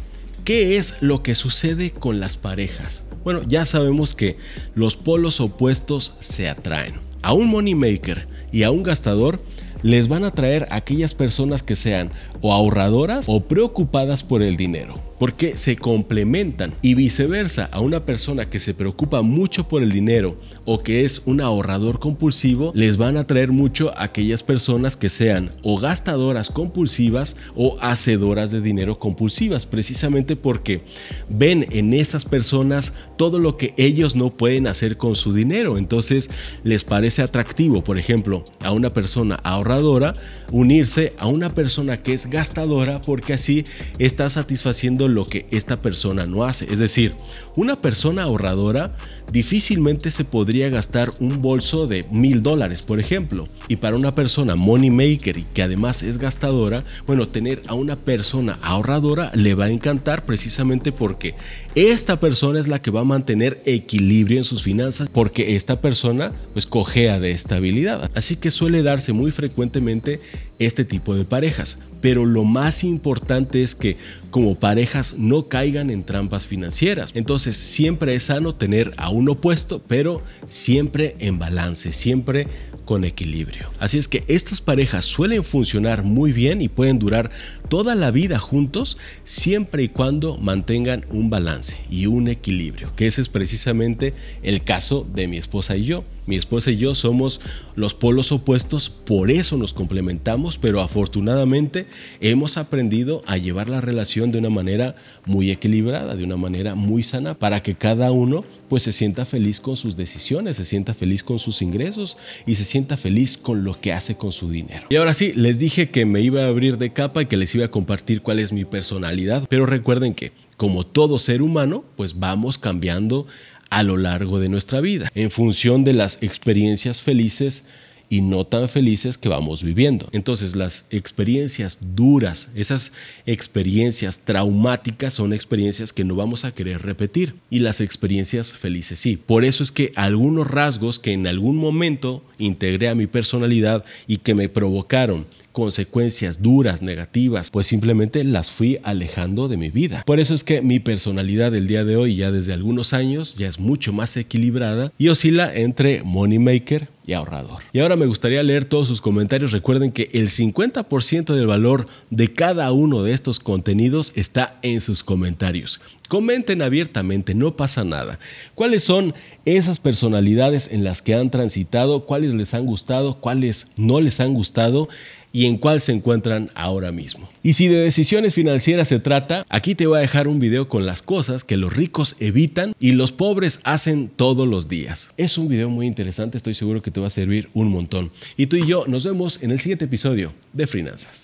¿Qué 0.43 0.77
es 0.77 0.95
lo 1.01 1.23
que 1.23 1.35
sucede 1.35 1.91
con 1.91 2.19
las 2.19 2.37
parejas? 2.37 3.05
Bueno, 3.23 3.41
ya 3.47 3.63
sabemos 3.65 4.13
que 4.13 4.37
los 4.75 4.97
polos 4.97 5.39
opuestos 5.39 6.13
se 6.19 6.49
atraen. 6.49 6.95
A 7.21 7.33
un 7.33 7.49
money 7.49 7.75
maker 7.75 8.27
y 8.51 8.63
a 8.63 8.71
un 8.71 8.83
gastador 8.83 9.39
les 9.81 10.07
van 10.07 10.23
a 10.23 10.31
traer 10.31 10.67
aquellas 10.71 11.13
personas 11.13 11.63
que 11.63 11.75
sean 11.75 12.11
o 12.43 12.53
ahorradoras 12.53 13.25
o 13.29 13.39
preocupadas 13.39 14.21
por 14.21 14.43
el 14.43 14.57
dinero 14.57 14.99
porque 15.23 15.55
se 15.55 15.77
complementan. 15.77 16.73
Y 16.81 16.95
viceversa 16.95 17.69
a 17.71 17.79
una 17.79 18.05
persona 18.05 18.49
que 18.49 18.59
se 18.59 18.73
preocupa 18.73 19.21
mucho 19.21 19.69
por 19.69 19.81
el 19.81 19.89
dinero 19.89 20.35
o 20.65 20.83
que 20.83 21.05
es 21.05 21.21
un 21.25 21.39
ahorrador 21.39 21.99
compulsivo 21.99 22.73
les 22.75 22.97
van 22.97 23.15
a 23.15 23.25
traer 23.25 23.53
mucho 23.53 23.97
a 23.97 24.03
aquellas 24.03 24.43
personas 24.43 24.97
que 24.97 25.07
sean 25.07 25.51
o 25.61 25.77
gastadoras 25.77 26.49
compulsivas 26.49 27.37
o 27.55 27.77
hacedoras 27.79 28.51
de 28.51 28.59
dinero 28.59 28.99
compulsivas 28.99 29.65
precisamente 29.65 30.35
porque 30.35 30.81
ven 31.29 31.67
en 31.71 31.93
esas 31.93 32.25
personas 32.25 32.91
todo 33.17 33.39
lo 33.39 33.55
que 33.55 33.73
ellos 33.77 34.17
no 34.17 34.29
pueden 34.29 34.67
hacer 34.67 34.97
con 34.97 35.15
su 35.15 35.33
dinero. 35.33 35.77
Entonces 35.77 36.29
les 36.65 36.83
parece 36.83 37.21
atractivo 37.21 37.81
por 37.81 37.97
ejemplo 37.97 38.43
a 38.61 38.71
una 38.71 38.93
persona 38.93 39.35
ahorradora 39.35 40.15
unirse 40.51 41.13
a 41.17 41.27
una 41.27 41.49
persona 41.49 42.03
que 42.03 42.11
es 42.11 42.29
gastadora 42.33 43.01
porque 43.01 43.33
así 43.33 43.65
está 43.99 44.29
satisfaciendo 44.29 45.07
lo 45.07 45.29
que 45.29 45.45
esta 45.51 45.81
persona 45.81 46.25
no 46.25 46.43
hace. 46.43 46.65
Es 46.73 46.79
decir, 46.79 47.13
una 47.55 47.81
persona 47.81 48.23
ahorradora 48.23 48.97
difícilmente 49.31 50.11
se 50.11 50.25
podría 50.25 50.69
gastar 50.69 51.13
un 51.19 51.41
bolso 51.41 51.87
de 51.87 52.05
mil 52.11 52.43
dólares, 52.43 52.81
por 52.81 52.99
ejemplo. 52.99 53.47
Y 53.67 53.77
para 53.77 53.95
una 53.95 54.15
persona 54.15 54.55
money 54.55 54.89
maker 54.89 55.37
y 55.37 55.43
que 55.43 55.63
además 55.63 56.03
es 56.03 56.17
gastadora, 56.17 56.83
bueno, 57.07 57.29
tener 57.29 57.61
a 57.67 57.75
una 57.75 57.95
persona 57.95 58.59
ahorradora 58.61 59.31
le 59.35 59.55
va 59.55 59.65
a 59.65 59.69
encantar 59.69 60.25
precisamente 60.25 60.91
porque 60.91 61.35
esta 61.75 62.19
persona 62.19 62.59
es 62.59 62.67
la 62.67 62.81
que 62.81 62.91
va 62.91 63.01
a 63.01 63.05
mantener 63.05 63.61
equilibrio 63.65 64.39
en 64.39 64.43
sus 64.43 64.63
finanzas 64.63 65.07
porque 65.07 65.55
esta 65.55 65.81
persona 65.81 66.33
pues 66.53 66.65
cojea 66.65 67.19
de 67.19 67.31
estabilidad. 67.31 68.09
Así 68.15 68.35
que 68.35 68.49
suele 68.49 68.81
darse 68.81 69.13
muy 69.13 69.31
frecuentemente 69.31 70.19
este 70.57 70.83
tipo 70.83 71.15
de 71.15 71.25
parejas. 71.25 71.77
Pero 72.03 72.25
lo 72.25 72.43
más 72.43 72.83
importante 72.83 73.63
es 73.63 73.75
que 73.75 73.95
como 74.29 74.59
parejas 74.59 75.15
no 75.17 75.47
caigan 75.47 75.89
en 75.89 76.03
trampas 76.03 76.47
financieras. 76.47 77.11
Entonces 77.13 77.55
siempre 77.55 78.13
es 78.13 78.23
sano 78.23 78.55
tener 78.55 78.91
a 78.97 79.09
un 79.09 79.29
opuesto, 79.29 79.81
pero 79.87 80.21
siempre 80.45 81.15
en 81.19 81.39
balance, 81.39 81.93
siempre 81.93 82.47
con 82.85 83.03
equilibrio. 83.03 83.69
Así 83.79 83.97
es 83.97 84.07
que 84.07 84.23
estas 84.27 84.61
parejas 84.61 85.05
suelen 85.05 85.43
funcionar 85.43 86.03
muy 86.03 86.31
bien 86.31 86.61
y 86.61 86.69
pueden 86.69 86.99
durar 86.99 87.31
toda 87.69 87.95
la 87.95 88.11
vida 88.11 88.39
juntos 88.39 88.97
siempre 89.23 89.83
y 89.83 89.89
cuando 89.89 90.37
mantengan 90.37 91.05
un 91.09 91.29
balance 91.29 91.77
y 91.89 92.05
un 92.05 92.27
equilibrio, 92.27 92.93
que 92.95 93.07
ese 93.07 93.21
es 93.21 93.29
precisamente 93.29 94.13
el 94.41 94.63
caso 94.63 95.07
de 95.13 95.27
mi 95.27 95.37
esposa 95.37 95.75
y 95.75 95.85
yo. 95.85 96.03
Mi 96.25 96.37
esposa 96.37 96.71
y 96.71 96.77
yo 96.77 96.95
somos 96.95 97.41
los 97.75 97.93
polos 97.93 98.31
opuestos, 98.31 98.89
por 98.89 99.29
eso 99.29 99.57
nos 99.57 99.73
complementamos, 99.73 100.57
pero 100.57 100.79
afortunadamente 100.79 101.85
hemos 102.21 102.55
aprendido 102.55 103.23
a 103.27 103.35
llevar 103.35 103.67
la 103.67 103.81
relación 103.81 104.31
de 104.31 104.39
una 104.39 104.49
manera 104.49 104.95
muy 105.25 105.51
equilibrada, 105.51 106.15
de 106.15 106.23
una 106.23 106.37
manera 106.37 106.75
muy 106.75 107.03
sana, 107.03 107.33
para 107.33 107.61
que 107.61 107.75
cada 107.75 108.13
uno 108.13 108.45
pues 108.69 108.83
se 108.83 108.93
sienta 108.93 109.25
feliz 109.25 109.59
con 109.59 109.75
sus 109.75 109.97
decisiones, 109.97 110.55
se 110.55 110.63
sienta 110.63 110.93
feliz 110.93 111.23
con 111.23 111.39
sus 111.39 111.61
ingresos 111.61 112.15
y 112.45 112.55
se 112.55 112.63
sienta 112.73 112.97
feliz 112.97 113.37
con 113.37 113.63
lo 113.63 113.79
que 113.79 113.93
hace 113.93 114.15
con 114.15 114.31
su 114.31 114.49
dinero. 114.49 114.87
Y 114.89 114.95
ahora 114.95 115.13
sí, 115.13 115.31
les 115.35 115.59
dije 115.59 115.91
que 115.91 116.07
me 116.07 116.21
iba 116.21 116.41
a 116.41 116.47
abrir 116.47 116.79
de 116.79 116.91
capa 116.91 117.21
y 117.21 117.27
que 117.27 117.37
les 117.37 117.53
iba 117.53 117.65
a 117.65 117.67
compartir 117.67 118.23
cuál 118.23 118.39
es 118.39 118.51
mi 118.51 118.65
personalidad, 118.65 119.45
pero 119.47 119.67
recuerden 119.67 120.15
que 120.15 120.31
como 120.57 120.83
todo 120.83 121.19
ser 121.19 121.43
humano, 121.43 121.85
pues 121.95 122.17
vamos 122.17 122.57
cambiando 122.57 123.27
a 123.69 123.83
lo 123.83 123.97
largo 123.97 124.39
de 124.39 124.49
nuestra 124.49 124.81
vida, 124.81 125.11
en 125.13 125.29
función 125.29 125.83
de 125.83 125.93
las 125.93 126.17
experiencias 126.23 126.99
felices 126.99 127.63
y 128.09 128.21
no 128.21 128.45
tan 128.45 128.69
felices 128.69 129.17
que 129.17 129.29
vamos 129.29 129.63
viviendo. 129.63 130.07
Entonces 130.11 130.55
las 130.55 130.85
experiencias 130.89 131.79
duras, 131.95 132.49
esas 132.55 132.91
experiencias 133.25 134.19
traumáticas 134.19 135.13
son 135.13 135.33
experiencias 135.33 135.93
que 135.93 136.03
no 136.03 136.15
vamos 136.15 136.45
a 136.45 136.53
querer 136.53 136.81
repetir 136.81 137.35
y 137.49 137.59
las 137.59 137.81
experiencias 137.81 138.53
felices 138.53 138.99
sí. 138.99 139.17
Por 139.17 139.45
eso 139.45 139.63
es 139.63 139.71
que 139.71 139.91
algunos 139.95 140.47
rasgos 140.47 140.99
que 140.99 141.13
en 141.13 141.27
algún 141.27 141.57
momento 141.57 142.23
integré 142.37 142.89
a 142.89 142.95
mi 142.95 143.07
personalidad 143.07 143.83
y 144.07 144.17
que 144.17 144.35
me 144.35 144.49
provocaron 144.49 145.25
consecuencias 145.53 146.41
duras, 146.41 146.81
negativas, 146.81 147.49
pues 147.51 147.67
simplemente 147.67 148.23
las 148.25 148.51
fui 148.51 148.79
alejando 148.83 149.47
de 149.47 149.55
mi 149.55 149.69
vida. 149.69 150.03
Por 150.05 150.19
eso 150.19 150.33
es 150.33 150.43
que 150.43 150.61
mi 150.61 150.79
personalidad 150.79 151.51
del 151.51 151.67
día 151.67 151.85
de 151.85 151.95
hoy, 151.95 152.15
ya 152.17 152.31
desde 152.31 152.51
algunos 152.51 152.91
años, 152.91 153.35
ya 153.35 153.47
es 153.47 153.59
mucho 153.59 153.93
más 153.93 154.17
equilibrada 154.17 154.91
y 154.97 155.07
oscila 155.07 155.53
entre 155.53 156.03
money 156.03 156.39
maker 156.39 156.89
y 157.05 157.13
ahorrador. 157.13 157.61
Y 157.71 157.79
ahora 157.79 157.95
me 157.95 158.05
gustaría 158.05 158.41
leer 158.43 158.65
todos 158.65 158.87
sus 158.87 159.01
comentarios. 159.01 159.51
Recuerden 159.51 159.91
que 159.91 160.09
el 160.13 160.29
50% 160.29 161.33
del 161.33 161.47
valor 161.47 161.87
de 162.09 162.33
cada 162.33 162.71
uno 162.71 163.03
de 163.03 163.13
estos 163.13 163.39
contenidos 163.39 164.13
está 164.15 164.57
en 164.61 164.81
sus 164.81 165.03
comentarios. 165.03 165.79
Comenten 166.07 166.61
abiertamente, 166.61 167.35
no 167.35 167.55
pasa 167.55 167.83
nada. 167.83 168.19
¿Cuáles 168.55 168.83
son 168.83 169.13
esas 169.45 169.79
personalidades 169.79 170.69
en 170.71 170.83
las 170.83 171.01
que 171.01 171.15
han 171.15 171.29
transitado? 171.29 172.05
¿Cuáles 172.05 172.33
les 172.33 172.53
han 172.53 172.65
gustado? 172.65 173.19
¿Cuáles 173.19 173.67
no 173.77 173.99
les 173.99 174.19
han 174.19 174.33
gustado? 174.33 174.89
Y 175.35 175.47
en 175.47 175.57
cuál 175.57 175.81
se 175.81 175.91
encuentran 175.91 176.49
ahora 176.53 176.91
mismo. 176.91 177.27
Y 177.41 177.53
si 177.53 177.67
de 177.67 177.77
decisiones 177.77 178.35
financieras 178.35 178.87
se 178.87 178.99
trata, 178.99 179.45
aquí 179.49 179.75
te 179.75 179.87
voy 179.87 179.97
a 179.97 180.01
dejar 180.01 180.27
un 180.27 180.39
video 180.39 180.69
con 180.69 180.85
las 180.85 181.01
cosas 181.01 181.43
que 181.43 181.57
los 181.57 181.75
ricos 181.75 182.15
evitan 182.19 182.75
y 182.79 182.91
los 182.93 183.11
pobres 183.11 183.59
hacen 183.63 184.09
todos 184.15 184.47
los 184.47 184.69
días. 184.69 185.09
Es 185.17 185.37
un 185.37 185.49
video 185.49 185.69
muy 185.69 185.87
interesante, 185.87 186.37
estoy 186.37 186.53
seguro 186.53 186.81
que 186.81 186.91
te 186.91 187.01
va 187.01 187.07
a 187.07 187.09
servir 187.09 187.49
un 187.53 187.69
montón. 187.69 188.11
Y 188.37 188.45
tú 188.45 188.55
y 188.55 188.67
yo 188.67 188.85
nos 188.87 189.03
vemos 189.03 189.41
en 189.41 189.51
el 189.51 189.59
siguiente 189.59 189.85
episodio 189.85 190.31
de 190.53 190.67
Finanzas. 190.67 191.21